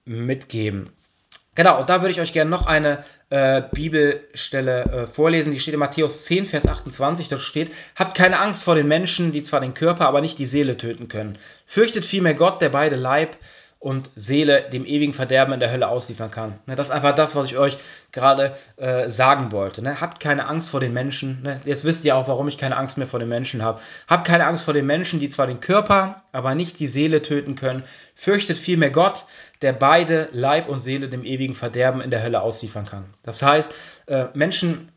[0.04, 0.90] mitgeben.
[1.54, 5.52] Genau, und da würde ich euch gerne noch eine äh, Bibelstelle äh, vorlesen.
[5.52, 7.28] Die steht in Matthäus 10, Vers 28.
[7.28, 10.46] Dort steht: Habt keine Angst vor den Menschen, die zwar den Körper, aber nicht die
[10.46, 11.38] Seele töten können.
[11.66, 13.36] Fürchtet vielmehr Gott, der beide Leib
[13.82, 16.60] und Seele dem ewigen Verderben in der Hölle ausliefern kann.
[16.66, 17.78] Ne, das ist einfach das, was ich euch
[18.12, 19.82] gerade äh, sagen wollte.
[19.82, 20.00] Ne?
[20.00, 21.42] Habt keine Angst vor den Menschen.
[21.42, 21.60] Ne?
[21.64, 23.80] Jetzt wisst ihr auch, warum ich keine Angst mehr vor den Menschen habe.
[24.06, 27.56] Habt keine Angst vor den Menschen, die zwar den Körper, aber nicht die Seele töten
[27.56, 27.82] können.
[28.14, 29.24] Fürchtet vielmehr Gott,
[29.62, 33.06] der beide Leib und Seele dem ewigen Verderben in der Hölle ausliefern kann.
[33.24, 33.72] Das heißt,
[34.06, 34.91] äh, Menschen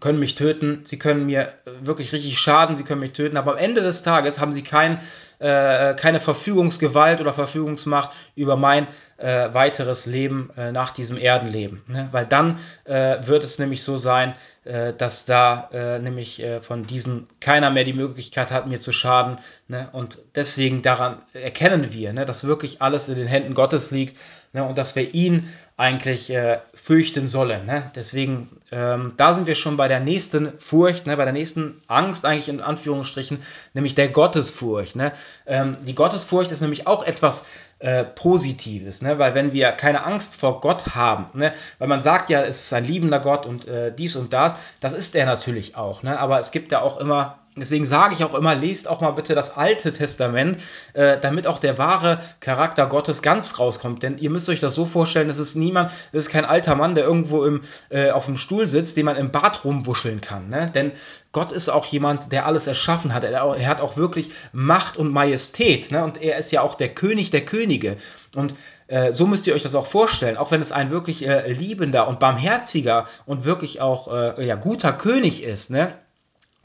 [0.00, 3.58] können mich töten, sie können mir wirklich richtig schaden, sie können mich töten, aber am
[3.58, 4.98] Ende des Tages haben sie kein,
[5.38, 8.86] äh, keine Verfügungsgewalt oder Verfügungsmacht über mein
[9.16, 11.82] äh, weiteres Leben äh, nach diesem Erdenleben.
[11.88, 12.08] Ne?
[12.12, 14.34] Weil dann äh, wird es nämlich so sein,
[14.64, 19.38] äh, dass da äh, nämlich von diesen keiner mehr die Möglichkeit hat, mir zu schaden.
[19.68, 19.88] Ne?
[19.92, 24.18] Und deswegen daran erkennen wir, ne, dass wirklich alles in den Händen Gottes liegt
[24.56, 24.64] ne?
[24.64, 27.66] und dass wir ihn eigentlich äh, fürchten sollen.
[27.66, 27.90] Ne?
[27.94, 31.16] Deswegen, ähm, da sind wir schon bei der nächsten Furcht, ne?
[31.16, 33.38] bei der nächsten Angst eigentlich in Anführungsstrichen,
[33.74, 34.96] nämlich der Gottesfurcht.
[34.96, 35.12] Ne?
[35.46, 37.46] Ähm, die Gottesfurcht ist nämlich auch etwas
[37.78, 39.18] äh, Positives, ne?
[39.18, 41.52] weil wenn wir keine Angst vor Gott haben, ne?
[41.78, 44.92] weil man sagt ja, es ist ein liebender Gott und äh, dies und das, das
[44.92, 46.18] ist er natürlich auch, ne?
[46.18, 49.34] aber es gibt ja auch immer Deswegen sage ich auch immer, lest auch mal bitte
[49.34, 50.58] das Alte Testament,
[50.92, 54.02] äh, damit auch der wahre Charakter Gottes ganz rauskommt.
[54.02, 56.94] Denn ihr müsst euch das so vorstellen, es ist niemand, es ist kein alter Mann,
[56.94, 60.50] der irgendwo im, äh, auf dem Stuhl sitzt, den man im Bad rumwuscheln kann.
[60.50, 60.70] Ne?
[60.70, 60.92] Denn
[61.36, 63.22] Gott ist auch jemand, der alles erschaffen hat.
[63.22, 65.90] Er, hat auch wirklich Macht und Majestät.
[65.90, 66.02] Ne?
[66.02, 67.98] Und er ist ja auch der König der Könige.
[68.34, 68.54] Und
[68.86, 72.08] äh, so müsst ihr euch das auch vorstellen, auch wenn es ein wirklich äh, liebender
[72.08, 75.92] und barmherziger und wirklich auch äh, ja, guter König ist, ne?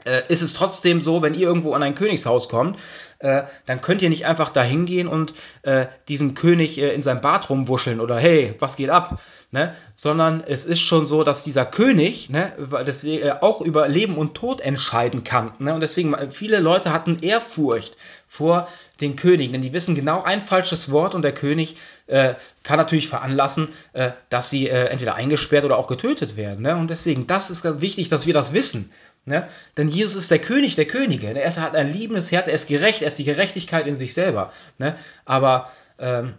[0.04, 2.78] äh, ist es trotzdem so, wenn ihr irgendwo an ein Königshaus kommt,
[3.22, 7.20] äh, dann könnt ihr nicht einfach da hingehen und äh, diesem König äh, in seinem
[7.20, 9.20] Bad rumwuscheln oder hey, was geht ab?
[9.52, 9.74] Ne?
[9.94, 12.52] Sondern es ist schon so, dass dieser König ne,
[12.86, 15.52] deswegen, äh, auch über Leben und Tod entscheiden kann.
[15.58, 15.72] Ne?
[15.74, 17.96] Und deswegen, äh, viele Leute hatten Ehrfurcht
[18.26, 18.66] vor
[19.00, 23.08] den Königen, denn die wissen genau ein falsches Wort und der König äh, kann natürlich
[23.08, 26.62] veranlassen, äh, dass sie äh, entweder eingesperrt oder auch getötet werden.
[26.62, 26.76] Ne?
[26.76, 28.90] Und deswegen, das ist ganz wichtig, dass wir das wissen.
[29.24, 29.48] Ne?
[29.76, 31.28] Denn Jesus ist der König der Könige.
[31.28, 34.50] Er hat ein liebendes Herz, er ist gerecht, er ist die Gerechtigkeit in sich selber.
[34.78, 34.96] Ne?
[35.24, 36.34] Aber ähm,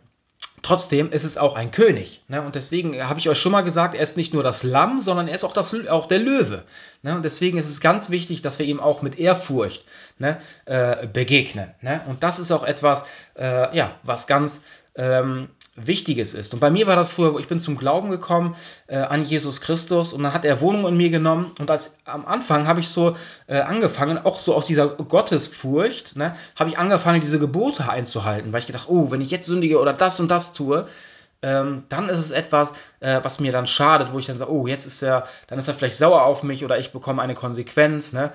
[0.62, 2.24] trotzdem ist es auch ein König.
[2.28, 2.42] Ne?
[2.42, 5.28] Und deswegen habe ich euch schon mal gesagt, er ist nicht nur das Lamm, sondern
[5.28, 6.64] er ist auch, das, auch der Löwe.
[7.04, 7.16] Ne?
[7.16, 9.86] Und deswegen ist es ganz wichtig, dass wir ihm auch mit Ehrfurcht
[10.18, 11.72] ne, äh, begegnen.
[11.82, 12.02] Ne?
[12.08, 13.04] Und das ist auch etwas,
[13.38, 14.64] äh, ja, was ganz
[14.96, 16.54] ähm, Wichtiges ist.
[16.54, 18.56] Und bei mir war das früher, wo ich bin zum Glauben gekommen
[18.88, 22.28] äh, an Jesus Christus und dann hat er Wohnung in mir genommen und als am
[22.28, 23.16] Anfang habe ich so
[23.48, 28.60] äh, angefangen, auch so aus dieser Gottesfurcht, ne, habe ich angefangen, diese Gebote einzuhalten, weil
[28.60, 30.88] ich gedacht, oh, wenn ich jetzt sündige oder das und das tue,
[31.42, 34.68] ähm, dann ist es etwas, äh, was mir dann schadet, wo ich dann sage, oh,
[34.68, 38.14] jetzt ist er, dann ist er vielleicht sauer auf mich oder ich bekomme eine Konsequenz,
[38.14, 38.32] ne?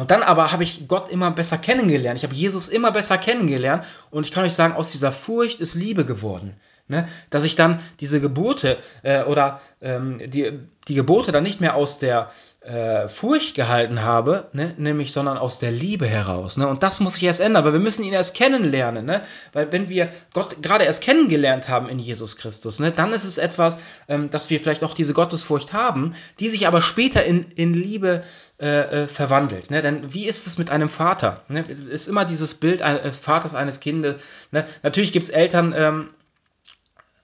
[0.00, 2.16] Und dann aber habe ich Gott immer besser kennengelernt.
[2.16, 3.84] Ich habe Jesus immer besser kennengelernt.
[4.10, 6.54] Und ich kann euch sagen, aus dieser Furcht ist Liebe geworden.
[6.88, 7.06] Ne?
[7.28, 11.98] Dass ich dann diese Gebote äh, oder ähm, die, die Gebote dann nicht mehr aus
[11.98, 12.30] der
[12.62, 14.74] äh, Furcht gehalten habe, ne?
[14.78, 16.56] nämlich sondern aus der Liebe heraus.
[16.56, 16.66] Ne?
[16.66, 19.04] Und das muss sich erst ändern, weil wir müssen ihn erst kennenlernen.
[19.04, 19.22] Ne?
[19.52, 22.90] Weil wenn wir Gott gerade erst kennengelernt haben in Jesus Christus, ne?
[22.90, 23.78] dann ist es etwas,
[24.08, 28.22] ähm, dass wir vielleicht auch diese Gottesfurcht haben, die sich aber später in, in Liebe
[28.22, 28.24] äh,
[28.60, 29.70] äh, verwandelt.
[29.70, 29.80] Ne?
[29.80, 31.42] Denn wie ist es mit einem Vater?
[31.48, 31.64] Ne?
[31.68, 34.22] Es ist immer dieses Bild eines Vaters, eines Kindes.
[34.52, 34.66] Ne?
[34.82, 36.10] Natürlich gibt es Eltern, ähm,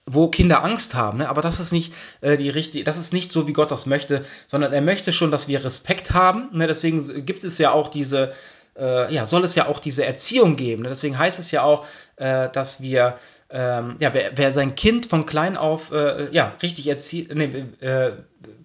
[0.05, 1.29] wo Kinder Angst haben, ne?
[1.29, 4.25] aber das ist nicht äh, die richtige, das ist nicht so, wie Gott das möchte,
[4.47, 6.49] sondern er möchte schon, dass wir Respekt haben.
[6.53, 6.65] Ne?
[6.65, 8.33] Deswegen gibt es ja auch diese,
[8.75, 10.83] äh, ja, soll es ja auch diese Erziehung geben.
[10.83, 10.89] Ne?
[10.89, 11.85] Deswegen heißt es ja auch,
[12.15, 13.17] äh, dass wir,
[13.49, 18.13] ähm, ja, wer, wer, sein Kind von klein auf, äh, ja, richtig erzieht, nee, äh,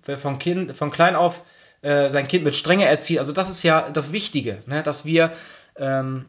[0.04, 1.42] wer von Kind, von klein auf
[1.82, 4.82] äh, sein Kind mit Strenge erzieht, also das ist ja das Wichtige, ne?
[4.82, 5.32] dass wir
[5.76, 6.26] ähm,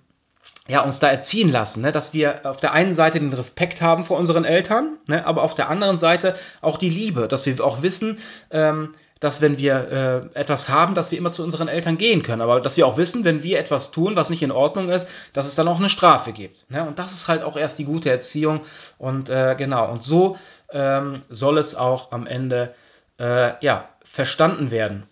[0.67, 1.91] ja, uns da erziehen lassen, ne?
[1.91, 5.25] dass wir auf der einen Seite den Respekt haben vor unseren Eltern, ne?
[5.25, 8.19] aber auf der anderen Seite auch die Liebe, dass wir auch wissen,
[8.51, 12.41] ähm, dass wenn wir äh, etwas haben, dass wir immer zu unseren Eltern gehen können,
[12.41, 15.47] aber dass wir auch wissen, wenn wir etwas tun, was nicht in Ordnung ist, dass
[15.47, 16.69] es dann auch eine Strafe gibt.
[16.69, 16.85] Ne?
[16.85, 18.61] Und das ist halt auch erst die gute Erziehung
[18.97, 20.37] und äh, genau, und so
[20.71, 22.73] ähm, soll es auch am Ende
[23.17, 25.05] äh, ja, verstanden werden.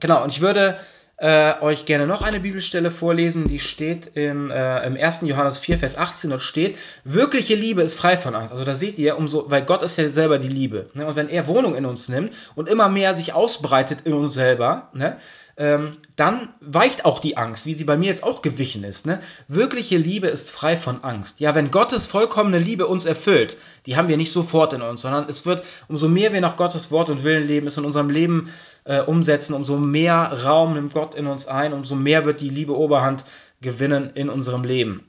[0.00, 0.78] Genau, und ich würde
[1.18, 5.22] äh, euch gerne noch eine Bibelstelle vorlesen, die steht in, äh, im 1.
[5.22, 8.52] Johannes 4, Vers 18, dort steht, wirkliche Liebe ist frei von Angst.
[8.52, 10.90] Also da seht ihr, umso, weil Gott ist ja selber die Liebe.
[10.92, 11.06] Ne?
[11.06, 14.90] Und wenn er Wohnung in uns nimmt und immer mehr sich ausbreitet in uns selber,
[14.92, 15.16] ne?
[15.58, 19.06] Ähm, dann weicht auch die Angst, wie sie bei mir jetzt auch gewichen ist.
[19.06, 19.20] Ne?
[19.48, 21.40] Wirkliche Liebe ist frei von Angst.
[21.40, 25.28] Ja, wenn Gottes vollkommene Liebe uns erfüllt, die haben wir nicht sofort in uns, sondern
[25.28, 28.50] es wird, umso mehr wir nach Gottes Wort und Willen leben, es in unserem Leben
[28.84, 32.76] äh, umsetzen, umso mehr Raum nimmt Gott in uns ein, umso mehr wird die Liebe
[32.76, 33.24] Oberhand
[33.62, 35.08] gewinnen in unserem Leben.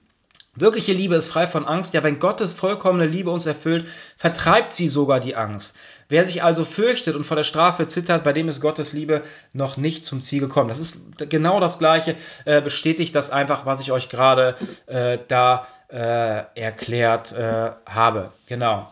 [0.60, 1.94] Wirkliche Liebe ist frei von Angst.
[1.94, 5.76] Ja, wenn Gottes vollkommene Liebe uns erfüllt, vertreibt sie sogar die Angst.
[6.10, 9.22] Wer sich also fürchtet und vor der Strafe zittert, bei dem ist Gottes Liebe
[9.54, 10.70] noch nicht zum Ziel gekommen.
[10.70, 11.00] Das ist
[11.30, 14.56] genau das Gleiche, äh, bestätigt das einfach, was ich euch gerade
[14.88, 18.32] äh, da äh, erklärt äh, habe.
[18.48, 18.92] Genau.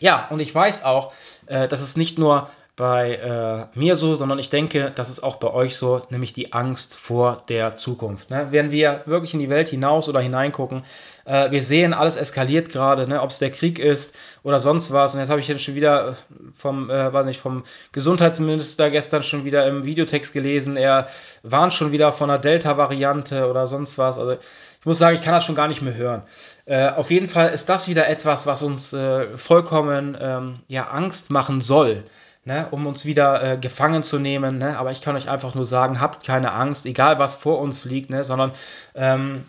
[0.00, 1.12] Ja, und ich weiß auch,
[1.46, 5.36] äh, dass es nicht nur bei äh, mir so, sondern ich denke, das ist auch
[5.36, 8.30] bei euch so, nämlich die Angst vor der Zukunft.
[8.30, 8.48] Ne?
[8.50, 10.82] Wenn wir wirklich in die Welt hinaus oder hineingucken,
[11.24, 13.22] äh, wir sehen, alles eskaliert gerade, ne?
[13.22, 15.14] ob es der Krieg ist oder sonst was.
[15.14, 16.16] Und jetzt habe ich jetzt schon wieder
[16.52, 17.62] vom, äh, weiß nicht, vom
[17.92, 21.06] Gesundheitsminister gestern schon wieder im Videotext gelesen, er
[21.44, 24.18] warnt schon wieder von einer Delta-Variante oder sonst was.
[24.18, 26.22] Also ich muss sagen, ich kann das schon gar nicht mehr hören.
[26.66, 31.30] Äh, auf jeden Fall ist das wieder etwas, was uns äh, vollkommen ähm, ja, Angst
[31.30, 32.02] machen soll
[32.44, 34.58] ne, um uns wieder äh, gefangen zu nehmen.
[34.58, 34.78] Ne?
[34.78, 38.10] Aber ich kann euch einfach nur sagen, habt keine Angst, egal was vor uns liegt,
[38.10, 38.52] ne, sondern
[38.94, 39.44] ähm,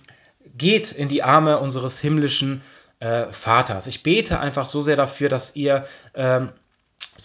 [0.57, 2.61] geht in die Arme unseres himmlischen
[2.99, 3.87] äh, Vaters.
[3.87, 6.49] Ich bete einfach so sehr dafür, dass ihr ähm,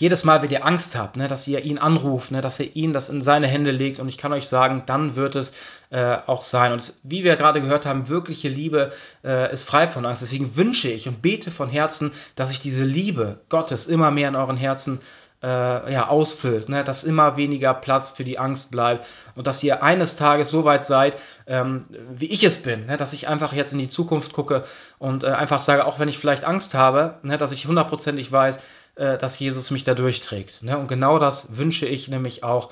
[0.00, 2.92] jedes Mal, wenn ihr Angst habt, ne, dass ihr ihn anruft, ne, dass ihr ihn
[2.92, 5.52] das in seine Hände legt und ich kann euch sagen, dann wird es
[5.90, 6.72] äh, auch sein.
[6.72, 8.92] Und wie wir gerade gehört haben, wirkliche Liebe
[9.22, 10.22] äh, ist frei von Angst.
[10.22, 14.36] Deswegen wünsche ich und bete von Herzen, dass ich diese Liebe Gottes immer mehr in
[14.36, 15.00] euren Herzen
[15.42, 16.84] äh, ja, ausfüllt, ne?
[16.84, 20.84] dass immer weniger Platz für die Angst bleibt und dass ihr eines Tages so weit
[20.84, 21.16] seid,
[21.46, 22.96] ähm, wie ich es bin, ne?
[22.96, 24.64] dass ich einfach jetzt in die Zukunft gucke
[24.98, 27.38] und äh, einfach sage, auch wenn ich vielleicht Angst habe, ne?
[27.38, 28.58] dass ich hundertprozentig weiß,
[28.96, 30.62] äh, dass Jesus mich da durchträgt.
[30.62, 30.76] Ne?
[30.76, 32.70] Und genau das wünsche ich nämlich auch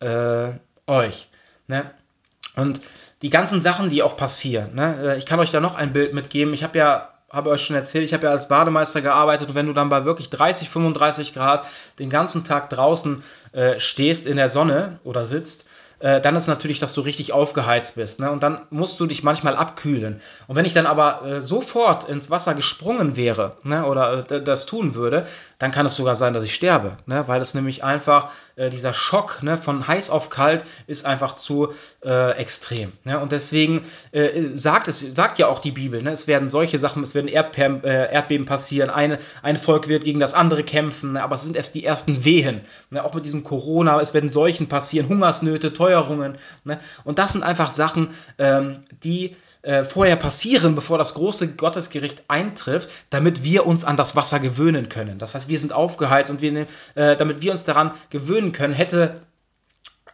[0.00, 0.52] äh,
[0.86, 1.28] euch.
[1.68, 1.90] Ne?
[2.56, 2.80] Und
[3.22, 5.12] die ganzen Sachen, die auch passieren, ne?
[5.12, 6.54] Äh, ich kann euch da noch ein Bild mitgeben.
[6.54, 9.66] Ich habe ja habe euch schon erzählt, ich habe ja als Bademeister gearbeitet und wenn
[9.66, 11.66] du dann bei wirklich 30, 35 Grad
[11.98, 13.22] den ganzen Tag draußen
[13.52, 15.66] äh, stehst in der Sonne oder sitzt,
[16.00, 18.20] äh, dann ist natürlich, dass du richtig aufgeheizt bist.
[18.20, 18.30] Ne?
[18.30, 20.20] Und dann musst du dich manchmal abkühlen.
[20.46, 24.66] Und wenn ich dann aber äh, sofort ins Wasser gesprungen wäre ne, oder äh, das
[24.66, 25.26] tun würde,
[25.58, 26.96] dann kann es sogar sein, dass ich sterbe.
[27.04, 27.24] Ne?
[27.28, 31.74] Weil es nämlich einfach, äh, dieser Schock ne, von heiß auf kalt ist einfach zu
[32.02, 32.92] äh, extrem.
[33.04, 33.20] Ne?
[33.20, 33.82] Und deswegen
[34.12, 36.12] äh, sagt es, sagt ja auch die Bibel, ne?
[36.12, 40.32] es werden solche Sachen, es werden Erdbeben, Erdbeben passieren, eine, ein Volk wird gegen das
[40.32, 41.22] andere kämpfen, ne?
[41.22, 42.62] aber es sind erst die ersten Wehen.
[42.88, 43.04] Ne?
[43.04, 46.38] Auch mit diesem Corona, es werden Seuchen passieren, Hungersnöte, Teufel Steuerungen.
[46.64, 46.78] Ne?
[47.04, 49.32] Und das sind einfach Sachen, ähm, die
[49.62, 54.88] äh, vorher passieren, bevor das große Gottesgericht eintrifft, damit wir uns an das Wasser gewöhnen
[54.88, 55.18] können.
[55.18, 59.20] Das heißt, wir sind aufgeheizt und wir, äh, damit wir uns daran gewöhnen können, hätte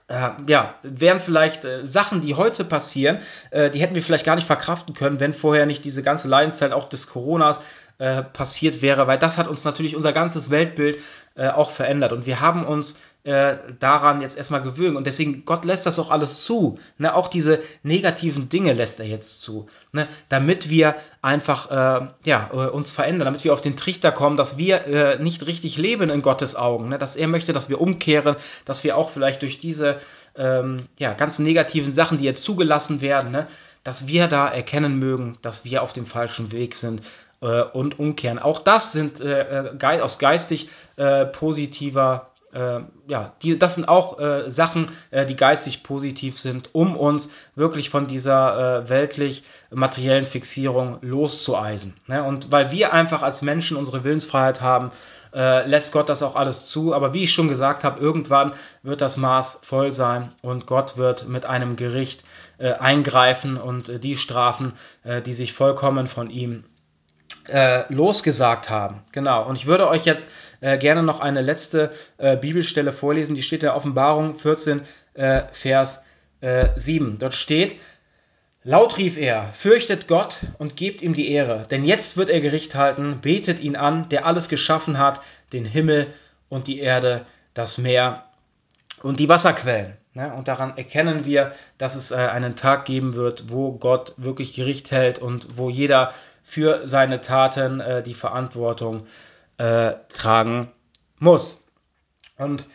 [0.09, 3.19] äh, ja, wären vielleicht äh, Sachen, die heute passieren,
[3.51, 6.73] äh, die hätten wir vielleicht gar nicht verkraften können, wenn vorher nicht diese ganze Leidenszeit
[6.73, 7.61] auch des Coronas
[7.99, 10.99] äh, passiert wäre, weil das hat uns natürlich unser ganzes Weltbild
[11.35, 15.65] äh, auch verändert und wir haben uns äh, daran jetzt erstmal gewöhnt und deswegen Gott
[15.65, 17.15] lässt das auch alles zu, ne?
[17.15, 20.07] auch diese negativen Dinge lässt er jetzt zu, ne?
[20.29, 25.45] damit wir einfach ja, uns verändern, damit wir auf den Trichter kommen, dass wir nicht
[25.47, 26.99] richtig leben in Gottes Augen, ne?
[26.99, 29.99] dass er möchte, dass wir umkehren, dass wir auch vielleicht durch diese
[30.37, 33.49] ähm, ja, ganzen negativen Sachen, die jetzt zugelassen werden, ne?
[33.83, 37.03] dass wir da erkennen mögen, dass wir auf dem falschen Weg sind
[37.41, 38.39] äh, und umkehren.
[38.39, 44.19] Auch das sind äh, äh aus geistig äh, positiver äh, ja, die, das sind auch
[44.19, 50.25] äh, Sachen, äh, die geistig positiv sind, um uns wirklich von dieser äh, weltlich materiellen
[50.25, 51.95] Fixierung loszueisen.
[52.07, 52.25] Ne?
[52.25, 54.91] Und weil wir einfach als Menschen unsere Willensfreiheit haben,
[55.35, 56.95] äh, lässt Gott das auch alles zu.
[56.95, 61.29] Aber wie ich schon gesagt habe, irgendwann wird das Maß voll sein und Gott wird
[61.29, 62.25] mit einem Gericht
[62.57, 64.73] äh, eingreifen und die strafen,
[65.05, 66.65] die sich vollkommen von ihm
[67.49, 69.03] äh, losgesagt haben.
[69.13, 69.47] Genau.
[69.47, 73.35] Und ich würde euch jetzt äh, gerne noch eine letzte äh, Bibelstelle vorlesen.
[73.35, 74.83] Die steht in der Offenbarung 14,
[75.15, 76.05] äh, Vers
[76.41, 77.15] 7.
[77.15, 77.77] Äh, Dort steht,
[78.69, 82.75] Laut rief er, fürchtet Gott und gebt ihm die Ehre, denn jetzt wird er Gericht
[82.75, 85.21] halten, betet ihn an, der alles geschaffen hat,
[85.53, 86.09] den Himmel
[86.49, 87.25] und die Erde,
[87.55, 88.25] das Meer
[89.03, 89.97] und die Wasserquellen.
[90.15, 90.35] Ne?
[90.35, 94.91] Und daran erkennen wir, dass es äh, einen Tag geben wird, wo Gott wirklich Gericht
[94.91, 96.13] hält und wo jeder
[96.47, 99.07] für seine Taten äh, die Verantwortung
[99.59, 100.71] äh, tragen
[101.19, 101.65] muss.
[102.39, 102.67] Und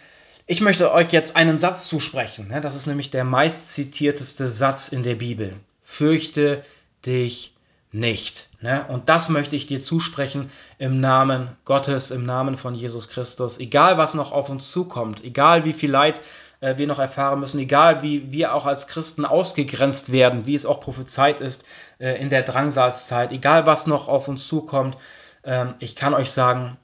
[0.46, 2.50] Ich möchte euch jetzt einen Satz zusprechen.
[2.50, 2.60] Ne?
[2.60, 5.54] Das ist nämlich der meistzitierteste Satz in der Bibel.
[5.82, 6.64] Fürchte
[7.06, 7.56] dich
[7.94, 8.50] nicht.
[8.60, 8.86] Ne?
[8.90, 13.60] Und das möchte ich dir zusprechen im Namen Gottes, im Namen von Jesus Christus.
[13.60, 16.20] Egal, was noch auf uns zukommt, egal wie viel Leid
[16.62, 20.66] äh, wir noch erfahren müssen, egal wie wir auch als Christen ausgegrenzt werden, wie es
[20.66, 21.66] auch prophezeit ist
[22.00, 24.96] äh, in der Drangsalzzeit, egal was noch auf uns zukommt,
[25.44, 26.78] äh, ich kann euch sagen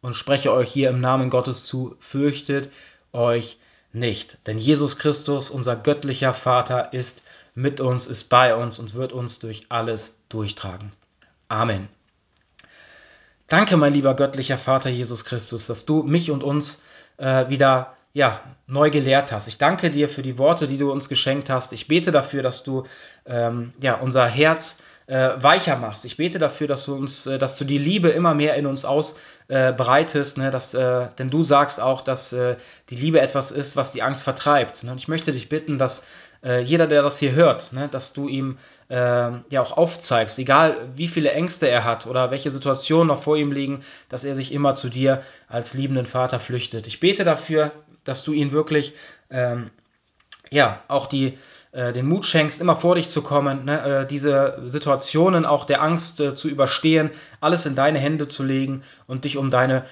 [0.00, 2.70] und spreche euch hier im Namen Gottes zu, fürchtet
[3.12, 3.58] euch
[3.92, 4.38] nicht.
[4.46, 7.24] Denn Jesus Christus, unser göttlicher Vater, ist
[7.54, 10.92] mit uns, ist bei uns und wird uns durch alles durchtragen.
[11.48, 11.88] Amen.
[13.46, 16.82] Danke, mein lieber göttlicher Vater Jesus Christus, dass du mich und uns
[17.18, 19.48] äh, wieder ja, neu gelehrt hast.
[19.48, 21.72] Ich danke dir für die Worte, die du uns geschenkt hast.
[21.72, 22.84] Ich bete dafür, dass du
[23.26, 26.04] ähm, ja, unser Herz äh, weicher machst.
[26.04, 28.84] Ich bete dafür, dass du uns, äh, dass du die Liebe immer mehr in uns
[28.84, 32.56] ausbreitest, ne, dass, äh, denn du sagst auch, dass äh,
[32.90, 34.84] die Liebe etwas ist, was die Angst vertreibt.
[34.84, 34.92] Ne?
[34.92, 36.06] Und ich möchte dich bitten, dass
[36.44, 40.76] äh, jeder, der das hier hört, ne, dass du ihm äh, ja auch aufzeigst, egal
[40.96, 44.52] wie viele Ängste er hat oder welche Situationen noch vor ihm liegen, dass er sich
[44.52, 46.86] immer zu dir als liebenden Vater flüchtet.
[46.86, 47.70] Ich bete dafür,
[48.04, 48.94] dass du ihn wirklich
[49.30, 49.70] ähm,
[50.50, 51.38] ja auch die
[51.72, 55.82] äh, den Mut schenkst, immer vor dich zu kommen, ne, äh, diese Situationen auch der
[55.82, 57.10] Angst äh, zu überstehen,
[57.40, 59.84] alles in deine Hände zu legen und dich um deine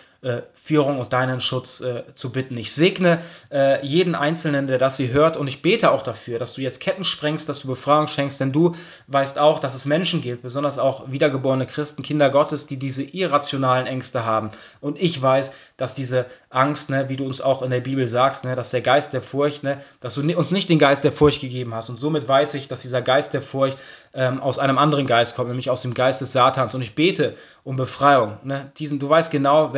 [0.53, 2.57] Führung und deinen Schutz äh, zu bitten.
[2.59, 6.53] Ich segne äh, jeden Einzelnen, der das hier hört und ich bete auch dafür, dass
[6.53, 8.75] du jetzt Ketten sprengst, dass du Befreiung schenkst, denn du
[9.07, 13.87] weißt auch, dass es Menschen gibt, besonders auch wiedergeborene Christen, Kinder Gottes, die diese irrationalen
[13.87, 14.51] Ängste haben.
[14.81, 18.45] Und ich weiß, dass diese Angst, ne, wie du uns auch in der Bibel sagst,
[18.45, 21.41] ne, dass der Geist der Furcht, ne, dass du uns nicht den Geist der Furcht
[21.41, 21.89] gegeben hast.
[21.89, 23.79] Und somit weiß ich, dass dieser Geist der Furcht
[24.13, 26.75] ähm, aus einem anderen Geist kommt, nämlich aus dem Geist des Satans.
[26.75, 28.37] Und ich bete um Befreiung.
[28.45, 28.71] Ne?
[28.79, 29.73] Diesen, du weißt genau,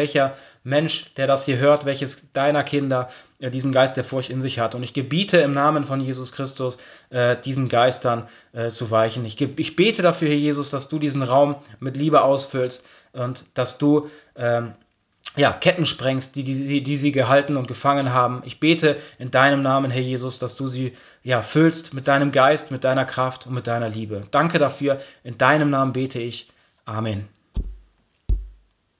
[0.65, 3.09] Mensch, der das hier hört, welches deiner Kinder
[3.39, 4.75] äh, diesen Geist der Furcht in sich hat.
[4.75, 6.79] Und ich gebiete im Namen von Jesus Christus,
[7.11, 9.25] äh, diesen Geistern äh, zu weichen.
[9.25, 13.79] Ich, ich bete dafür, Herr Jesus, dass du diesen Raum mit Liebe ausfüllst und dass
[13.79, 14.73] du ähm,
[15.37, 18.43] ja, Ketten sprengst, die, die, die sie gehalten und gefangen haben.
[18.45, 22.71] Ich bete in deinem Namen, Herr Jesus, dass du sie ja, füllst mit deinem Geist,
[22.71, 24.25] mit deiner Kraft und mit deiner Liebe.
[24.31, 25.01] Danke dafür.
[25.25, 26.49] In deinem Namen bete ich.
[26.85, 27.29] Amen.